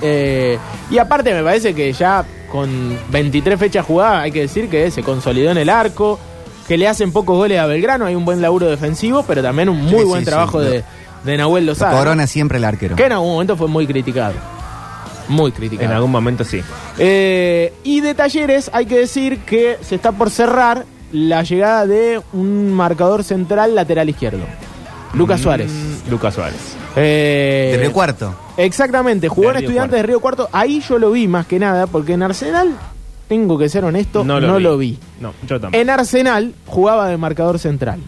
Eh, 0.00 0.58
y 0.90 0.96
aparte, 0.96 1.34
me 1.34 1.42
parece 1.42 1.74
que 1.74 1.92
ya 1.92 2.24
con 2.50 2.98
23 3.10 3.58
fechas 3.60 3.84
jugadas, 3.84 4.22
hay 4.22 4.32
que 4.32 4.40
decir 4.40 4.70
que 4.70 4.90
se 4.90 5.02
consolidó 5.02 5.50
en 5.50 5.58
el 5.58 5.68
arco, 5.68 6.18
que 6.66 6.78
le 6.78 6.88
hacen 6.88 7.12
pocos 7.12 7.36
goles 7.36 7.58
a 7.58 7.66
Belgrano. 7.66 8.06
Hay 8.06 8.14
un 8.14 8.24
buen 8.24 8.40
laburo 8.40 8.66
defensivo, 8.66 9.22
pero 9.26 9.42
también 9.42 9.68
un 9.68 9.82
muy 9.84 10.00
Sí, 10.00 10.04
buen 10.04 10.20
sí, 10.20 10.26
trabajo 10.26 10.62
sí. 10.62 10.70
de, 10.70 10.84
de 11.24 11.36
Nahuel 11.36 11.66
Lo 11.66 11.72
Lozada. 11.72 11.98
corona 11.98 12.26
siempre 12.26 12.56
el 12.56 12.64
arquero. 12.64 12.96
Que 12.96 13.04
en 13.04 13.12
algún 13.12 13.32
momento 13.32 13.58
fue 13.58 13.68
muy 13.68 13.86
criticado. 13.86 14.32
Muy 15.28 15.52
criticado. 15.52 15.90
En 15.90 15.94
algún 15.96 16.10
momento 16.12 16.44
sí. 16.44 16.62
Eh, 16.98 17.74
y 17.84 18.00
de 18.00 18.14
talleres 18.14 18.70
hay 18.72 18.86
que 18.86 18.96
decir 19.00 19.40
que 19.40 19.76
se 19.82 19.96
está 19.96 20.12
por 20.12 20.30
cerrar 20.30 20.86
la 21.12 21.42
llegada 21.42 21.86
de 21.86 22.20
un 22.32 22.72
marcador 22.72 23.24
central 23.24 23.74
lateral 23.74 24.08
izquierdo. 24.08 24.44
Lucas 25.14 25.40
Suárez. 25.40 25.70
Lucas 26.10 26.34
Suárez. 26.34 26.76
Eh, 26.94 27.70
De 27.72 27.78
Río 27.78 27.92
Cuarto. 27.92 28.34
Exactamente, 28.56 29.28
jugó 29.28 29.48
De 29.48 29.48
en 29.48 29.54
Río 29.54 29.68
Estudiantes 29.68 29.96
de 29.98 30.02
Río 30.02 30.20
Cuarto. 30.20 30.48
Ahí 30.52 30.82
yo 30.86 30.98
lo 30.98 31.10
vi 31.12 31.28
más 31.28 31.46
que 31.46 31.58
nada, 31.58 31.86
porque 31.86 32.14
en 32.14 32.22
Arsenal, 32.22 32.70
tengo 33.28 33.58
que 33.58 33.68
ser 33.68 33.84
honesto, 33.84 34.24
no 34.24 34.40
lo, 34.40 34.78
vi. 34.78 34.98
No, 35.20 35.32
yo 35.46 35.60
tampoco. 35.60 35.80
En 35.80 35.90
Arsenal 35.90 36.54
jugaba 36.66 37.08
de 37.08 37.16
marcador 37.16 37.58
central. 37.58 38.00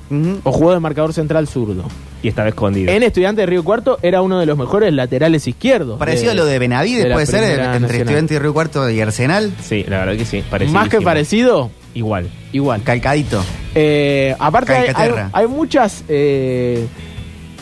O 0.45 0.53
jugó 0.53 0.73
de 0.73 0.81
marcador 0.81 1.13
central 1.13 1.49
zurdo. 1.49 1.85
Y 2.23 2.29
estaba 2.29 2.49
escondido. 2.49 2.91
En 2.93 3.03
Estudiantes 3.03 3.43
de 3.43 3.47
Río 3.47 3.63
Cuarto 3.63 3.99
era 4.03 4.23
uno 4.23 4.41
de 4.41 4.47
los 4.47 4.59
mejores 4.59 4.93
laterales 4.93 5.47
izquierdos. 5.47 5.99
Parecido 5.99 6.33
a 6.33 6.35
lo 6.35 6.45
de 6.47 6.59
Benavides, 6.59 7.05
de 7.05 7.13
puede 7.13 7.27
ser, 7.27 7.43
entre 7.45 7.65
Nacional. 7.65 7.95
Estudiante 7.95 8.35
y 8.35 8.39
Río 8.39 8.53
Cuarto 8.53 8.91
y 8.91 9.01
Arsenal. 9.01 9.53
Sí, 9.63 9.85
la 9.89 10.01
verdad 10.05 10.17
que 10.17 10.25
sí. 10.25 10.43
Más 10.73 10.89
que 10.89 11.01
parecido, 11.01 11.71
Igual. 11.95 12.31
igual. 12.53 12.83
Calcadito. 12.83 13.43
Eh, 13.75 14.35
aparte 14.39 14.73
hay, 14.73 15.11
hay, 15.33 15.47
muchas 15.47 16.05
eh, 16.09 16.87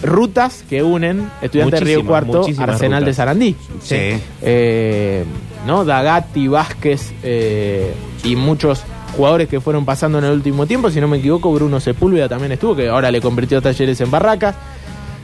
rutas 0.02 0.64
que 0.68 0.82
unen 0.82 1.30
Estudiantes 1.42 1.80
de 1.80 1.86
Río 1.86 2.04
Cuarto, 2.06 2.46
Arsenal 2.58 3.04
de. 3.04 3.14
Sarandí. 3.14 3.56
Sí. 3.82 4.18
Eh, 4.42 5.24
¿no? 5.66 5.84
Dagatti, 5.84 6.48
Vázquez 6.48 7.12
eh, 7.22 7.92
y 8.24 8.36
muchos 8.36 8.82
jugadores 9.16 9.48
que 9.48 9.60
fueron 9.60 9.84
pasando 9.84 10.18
en 10.18 10.24
el 10.24 10.32
último 10.32 10.66
tiempo. 10.66 10.90
Si 10.90 11.00
no 11.00 11.08
me 11.08 11.18
equivoco, 11.18 11.52
Bruno 11.52 11.80
Sepúlveda 11.80 12.28
también 12.28 12.52
estuvo, 12.52 12.76
que 12.76 12.88
ahora 12.88 13.10
le 13.10 13.20
convirtió 13.20 13.58
a 13.58 13.60
talleres 13.60 14.00
en 14.00 14.10
barracas. 14.10 14.54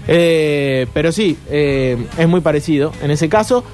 Eh, 0.09 0.87
pero 0.93 1.13
sí, 1.13 1.39
eh, 1.49 1.97
es 2.19 2.29
muy 2.29 2.41
parecido 2.41 2.93
en 3.03 3.11
ese 3.11 3.29
caso. 3.29 3.65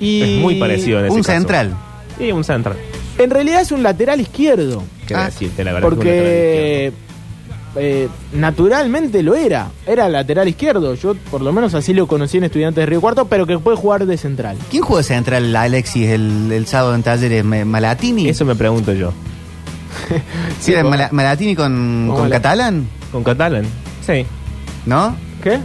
Y 0.00 0.22
Es 0.22 0.40
muy 0.42 0.56
parecido 0.56 0.98
en 0.98 1.06
ese 1.06 1.14
Un 1.14 1.22
caso. 1.22 1.32
central. 1.38 1.74
Sí, 2.18 2.32
un 2.32 2.44
central. 2.44 2.76
En 3.18 3.30
realidad 3.30 3.60
es 3.62 3.72
un 3.72 3.82
lateral 3.82 4.20
izquierdo. 4.20 4.82
¿Qué 5.06 5.14
Ah, 5.14 5.26
decirte? 5.26 5.64
La 5.64 5.72
verdad 5.72 5.88
Porque 5.88 6.92
eh, 7.76 8.08
naturalmente 8.32 9.22
lo 9.22 9.34
era. 9.34 9.68
Era 9.86 10.08
lateral 10.08 10.48
izquierdo. 10.48 10.94
Yo 10.94 11.14
por 11.30 11.40
lo 11.42 11.52
menos 11.52 11.74
así 11.74 11.92
lo 11.94 12.06
conocí 12.06 12.38
en 12.38 12.44
Estudiantes 12.44 12.82
de 12.82 12.86
Río 12.86 13.00
Cuarto, 13.00 13.26
pero 13.26 13.46
que 13.46 13.58
puede 13.58 13.76
jugar 13.76 14.06
de 14.06 14.16
central. 14.18 14.56
¿Quién 14.70 14.82
jugó 14.82 14.98
de 14.98 15.04
central 15.04 15.54
Alexis 15.56 16.08
el, 16.10 16.50
el 16.52 16.66
sábado 16.66 16.94
en 16.94 17.02
Talleres? 17.02 17.44
¿Me- 17.44 17.64
¿Malatini? 17.64 18.28
Eso 18.28 18.44
me 18.44 18.54
pregunto 18.54 18.92
yo. 18.92 19.12
Sí, 20.60 20.72
era 20.72 20.84
Malatini 20.84 21.54
con, 21.56 22.12
Catalán, 22.30 22.86
¿Con 23.12 23.24
Catalan? 23.24 23.64
Sí. 24.06 24.26
¿no? 24.84 25.16
¿Qué? 25.42 25.58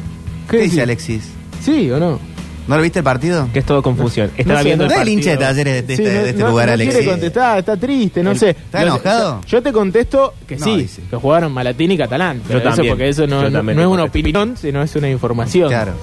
¿Qué, 0.50 0.58
decís? 0.58 0.72
dice 0.72 0.84
Alexis? 0.84 1.24
¿Sí 1.64 1.92
o 1.92 2.00
no? 2.00 2.20
¿No 2.68 2.78
lo 2.78 2.84
viste 2.84 3.00
el 3.00 3.04
partido? 3.06 3.50
Que 3.52 3.60
es 3.60 3.66
todo 3.66 3.82
confusión. 3.82 4.32
Estaba 4.38 4.60
sé, 4.60 4.66
viendo 4.66 4.86
no 4.86 4.92
el 4.92 4.96
No 4.96 5.02
es 5.02 5.08
el 5.08 5.14
hincha 5.14 5.32
de. 5.32 5.38
Talleres 5.38 5.88
de 5.88 5.96
Sí, 5.96 6.04
este, 6.04 6.16
no- 6.16 6.24
de 6.24 6.30
este 6.30 6.42
no- 6.44 6.50
lugar, 6.50 6.68
no 6.68 6.74
Alexis. 6.74 6.96
quiere 6.96 7.12
contestar, 7.12 7.60
está 7.60 7.78
triste, 7.78 8.24
no 8.24 8.32
El- 8.32 8.40
sé. 8.40 8.50
¿está 8.52 8.84
enojado? 8.84 9.42
Yo, 9.42 9.48
yo 9.48 9.62
te 9.64 9.72
contesto 9.74 10.34
que 10.48 10.58
No, 10.58 10.66
sí, 10.66 10.78
dice. 10.78 11.02
que 11.10 11.16
jugaron 11.18 11.52
Malatini 11.52 11.96
y 11.96 11.98
Catalán. 11.98 12.42
Pero 12.48 12.60
Yo 12.60 12.70
eso 12.70 12.76
también. 12.76 12.92
porque 12.94 13.10
eso 13.10 13.28
no, 13.28 13.46
es 13.48 13.54
una 13.88 14.04
opinión, 14.04 14.56
sino 14.58 14.82
es 14.84 14.96
una 14.96 15.10
información. 15.10 15.70
Claro. 15.70 15.94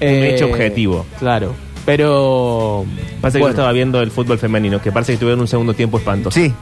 Un 0.00 0.08
hecho 0.08 0.46
objetivo. 0.46 1.06
Claro. 1.18 1.54
Pero. 1.86 2.84
Pasa 3.20 3.38
que 3.38 3.40
bueno. 3.42 3.46
yo 3.54 3.60
estaba 3.60 3.72
viendo 3.72 4.00
el 4.02 4.10
fútbol 4.10 4.38
femenino, 4.38 4.80
que 4.80 4.92
parece 4.92 5.12
que 5.12 5.18
tuvieron 5.18 5.40
un 5.40 5.48
segundo 5.48 5.74
tiempo 5.74 5.98
espantoso. 5.98 6.38
Sí. 6.38 6.52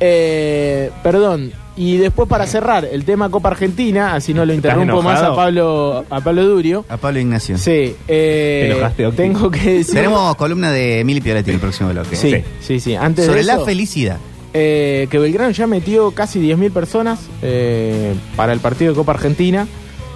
Eh, 0.00 0.90
perdón. 1.02 1.52
Y 1.78 1.98
después 1.98 2.26
para 2.26 2.46
cerrar 2.46 2.86
el 2.90 3.04
tema 3.04 3.28
Copa 3.28 3.50
Argentina, 3.50 4.14
así 4.14 4.32
no 4.32 4.46
lo 4.46 4.52
¿Estás 4.54 4.72
interrumpo 4.72 5.02
más 5.02 5.20
a? 5.22 5.36
Pablo, 5.36 6.06
a 6.08 6.20
Pablo 6.22 6.44
Durio. 6.46 6.86
A 6.88 6.96
Pablo 6.96 7.20
Ignacio. 7.20 7.58
Sí, 7.58 7.94
eh, 8.08 8.66
¿Te 8.68 8.72
enojaste, 8.72 9.06
Octi? 9.06 9.16
tengo 9.18 9.50
que 9.50 9.72
decir. 9.78 9.94
Tenemos 9.94 10.34
columna 10.36 10.72
de 10.72 11.00
Emily 11.00 11.20
Pioletti 11.20 11.50
en 11.50 11.56
el 11.56 11.60
próximo 11.60 11.90
bloque. 11.90 12.16
Sí, 12.16 12.34
sí, 12.62 12.80
sí. 12.80 12.94
Antes 12.94 13.26
Sobre 13.26 13.40
de 13.40 13.44
la 13.46 13.58
felicidad. 13.60 14.16
eh, 14.54 15.06
que 15.10 15.18
Belgrano 15.18 15.50
ya 15.50 15.66
metió 15.66 16.12
casi 16.12 16.40
10.000 16.40 16.70
personas 16.72 17.20
eh, 17.42 18.14
para 18.36 18.54
el 18.54 18.60
partido 18.60 18.92
de 18.92 18.96
Copa 18.96 19.12
Argentina. 19.12 19.66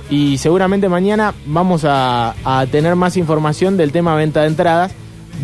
Y 0.09 0.38
seguramente 0.38 0.88
mañana 0.88 1.35
vamos 1.45 1.85
a, 1.85 2.35
a 2.43 2.66
tener 2.69 2.97
más 2.97 3.19
información 3.19 3.77
del 3.77 3.93
tema 3.93 4.14
venta 4.16 4.40
de 4.40 4.47
entradas. 4.47 4.93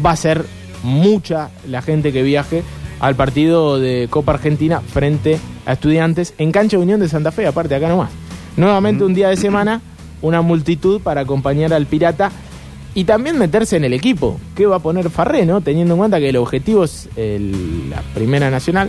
Va 0.05 0.12
a 0.12 0.16
ser 0.16 0.46
mucha 0.83 1.51
la 1.68 1.83
gente 1.83 2.11
que 2.11 2.22
viaje 2.22 2.62
al 3.00 3.14
partido 3.14 3.78
de 3.78 4.06
Copa 4.11 4.32
Argentina 4.32 4.80
frente 4.80 5.38
a 5.66 5.72
estudiantes 5.74 6.35
en 6.38 6.52
Cancha 6.52 6.78
Unión 6.78 7.00
de 7.00 7.09
Santa 7.09 7.30
Fe, 7.32 7.46
aparte 7.46 7.74
acá 7.74 7.88
nomás. 7.88 8.11
Nuevamente 8.56 9.04
un 9.04 9.14
día 9.14 9.28
de 9.28 9.37
semana, 9.37 9.80
una 10.22 10.40
multitud 10.42 11.00
para 11.00 11.20
acompañar 11.22 11.72
al 11.74 11.87
Pirata 11.87 12.30
y 12.94 13.04
también 13.04 13.38
meterse 13.38 13.76
en 13.76 13.85
el 13.85 13.92
equipo. 13.92 14.40
¿Qué 14.54 14.64
va 14.64 14.76
a 14.76 14.78
poner 14.80 15.11
Farré, 15.11 15.44
no? 15.44 15.61
Teniendo 15.61 15.94
en 15.94 15.98
cuenta 15.98 16.18
que 16.18 16.30
el 16.30 16.37
objetivo 16.37 16.85
es 16.85 17.09
el- 17.16 17.90
la 17.90 18.00
Primera 18.14 18.50
Nacional. 18.50 18.88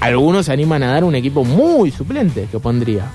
Algunos 0.00 0.46
se 0.46 0.52
animan 0.52 0.82
a 0.82 0.88
dar 0.92 1.04
un 1.04 1.14
equipo 1.14 1.42
muy 1.44 1.90
suplente 1.90 2.48
que 2.52 2.58
pondría. 2.58 3.06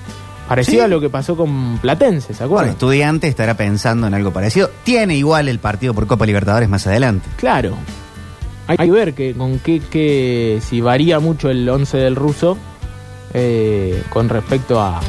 Parecido 0.48 0.78
Sí. 0.78 0.84
a 0.84 0.88
lo 0.88 1.00
que 1.00 1.08
pasó 1.08 1.36
con 1.36 1.78
Platense, 1.80 2.34
¿se 2.34 2.42
Bueno, 2.42 2.46
acuerdan? 2.46 2.70
estudiante 2.72 3.28
estará 3.28 3.56
pensando 3.56 4.08
en 4.08 4.14
algo 4.14 4.32
parecido. 4.32 4.68
Tiene 4.82 5.16
igual 5.16 5.46
el 5.48 5.60
partido 5.60 5.94
por 5.94 6.08
Copa 6.08 6.26
Libertadores 6.26 6.68
más 6.68 6.84
adelante. 6.88 7.28
Claro. 7.36 7.76
Hay 8.78 8.86
que 8.86 8.92
ver 8.92 9.14
que, 9.14 9.34
con 9.34 9.58
qué, 9.58 9.80
qué- 9.90 10.60
si 10.66 10.80
varía 10.80 11.20
mucho 11.20 11.50
el 11.50 11.68
11 11.68 11.96
del 11.98 12.16
ruso 12.16 12.56
eh, 13.34 14.02
con 14.10 14.28
respecto 14.28 14.80
a, 14.80 15.00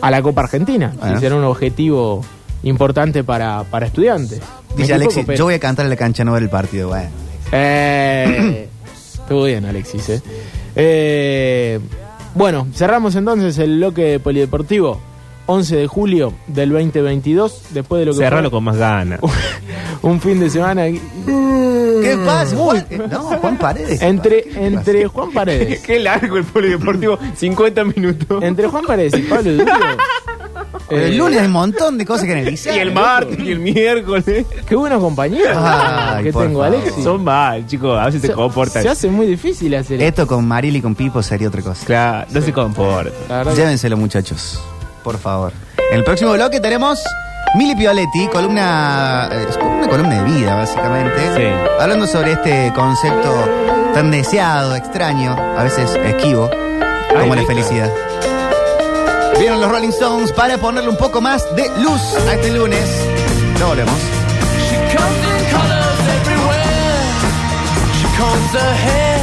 a 0.00 0.10
la 0.10 0.22
Copa 0.22 0.42
Argentina. 0.42 0.92
Bueno. 0.98 1.14
Si 1.16 1.20
será 1.20 1.36
un 1.36 1.44
objetivo 1.44 2.22
importante 2.62 3.24
para, 3.24 3.64
para 3.64 3.86
estudiantes. 3.86 4.40
Dice 4.76 4.94
Alexis, 4.94 5.24
pero- 5.26 5.38
yo 5.38 5.44
voy 5.44 5.54
a 5.54 5.60
cantar 5.60 5.86
en 5.86 5.90
la 5.90 5.96
cancha 5.96 6.24
no 6.24 6.32
ver 6.32 6.42
el 6.42 6.50
partido. 6.50 6.88
Bueno. 6.88 7.08
Eh, 7.52 8.68
estuvo 9.20 9.44
bien, 9.44 9.64
Alexis. 9.64 10.08
eh. 10.10 10.22
Eh, 10.74 11.80
bueno, 12.34 12.66
cerramos 12.74 13.14
entonces 13.16 13.56
el 13.58 13.76
bloque 13.78 14.20
polideportivo. 14.20 15.00
11 15.48 15.76
de 15.76 15.86
julio 15.86 16.32
del 16.48 16.70
2022, 16.70 17.66
después 17.70 18.00
de 18.00 18.06
lo 18.06 18.10
que 18.12 18.18
Cerralo 18.18 18.50
fue 18.50 18.56
con 18.56 18.64
más 18.64 18.76
ganas. 18.78 19.20
un 20.02 20.20
fin 20.20 20.38
de 20.40 20.50
semana 20.50 20.84
¿Qué 20.86 22.18
pasa? 22.24 22.56
Juan? 22.56 22.86
Eh, 22.90 23.00
No, 23.10 23.20
Juan 23.22 23.56
Paredes. 23.58 24.00
entre 24.02 24.44
entre 24.66 25.06
Juan 25.06 25.32
Paredes, 25.32 25.80
Qué 25.86 25.98
largo 25.98 26.36
el 26.36 26.44
polideportivo, 26.44 27.18
50 27.36 27.84
minutos. 27.84 28.42
entre 28.42 28.68
Juan 28.68 28.84
Paredes 28.84 29.14
y 29.18 29.22
Pablo 29.22 29.64
Pero 30.88 31.02
el 31.06 31.12
Eh, 31.12 31.16
lunes 31.16 31.40
hay 31.40 31.46
un 31.46 31.52
montón 31.52 31.98
de 31.98 32.04
cosas 32.06 32.26
que 32.26 32.32
analizar. 32.32 32.76
Y 32.76 32.78
el 32.78 32.92
martes 32.92 33.38
y 33.40 33.50
el 33.50 33.58
miércoles. 33.58 34.46
Qué 34.68 34.76
buenos 34.76 35.00
compañeros 35.02 35.56
Ay, 35.60 36.24
que 36.24 36.32
tengo. 36.32 36.62
Alexis. 36.62 37.02
Son 37.02 37.24
mal, 37.24 37.66
chicos. 37.66 37.98
A 37.98 38.06
veces 38.06 38.22
se, 38.22 38.32
comportan. 38.32 38.82
Se 38.82 38.88
hace 38.88 39.08
muy 39.08 39.26
difícil 39.26 39.74
hacer 39.74 40.00
esto. 40.00 40.22
Esto 40.22 40.26
con 40.28 40.46
Maril 40.46 40.76
y 40.76 40.80
con 40.80 40.94
Pipo 40.94 41.22
sería 41.22 41.48
otra 41.48 41.62
cosa. 41.62 41.84
Claro, 41.86 42.26
no 42.32 42.40
se 42.40 42.52
que- 42.52 43.56
Llévenselo, 43.56 43.96
muchachos. 43.96 44.60
Por 45.02 45.18
favor. 45.18 45.52
En 45.90 45.98
el 45.98 46.04
próximo 46.04 46.32
bloque 46.34 46.60
tenemos 46.60 47.00
Mili 47.56 47.74
Pioletti, 47.74 48.28
columna, 48.28 49.30
eh, 49.32 49.46
es 49.48 49.56
una 49.56 49.88
columna 49.88 50.22
de 50.22 50.30
vida, 50.30 50.54
básicamente. 50.56 51.16
Sí. 51.34 51.42
Hablando 51.80 52.06
sobre 52.06 52.32
este 52.32 52.70
concepto 52.74 53.32
tan 53.94 54.10
deseado, 54.10 54.74
extraño, 54.76 55.34
a 55.34 55.62
veces 55.62 55.90
esquivo, 56.04 56.50
como 57.18 57.34
la 57.34 57.46
felicidad. 57.46 57.90
Vieron 59.38 59.58
los 59.62 59.70
Rolling 59.70 59.88
Stones 59.88 60.32
para 60.32 60.58
ponerle 60.58 60.90
un 60.90 60.98
poco 60.98 61.22
más 61.22 61.44
de 61.56 61.66
luz 61.80 62.02
a 62.28 62.34
este 62.34 62.50
lunes. 62.50 62.84
Ya 63.58 63.64
volvemos. 63.64 63.94
She 64.68 64.76
comes 64.94 65.18
in 65.24 65.50
colors 65.50 66.08
everywhere. 66.20 67.14
She 67.94 68.06
comes 68.18 68.54
ahead. 68.54 69.15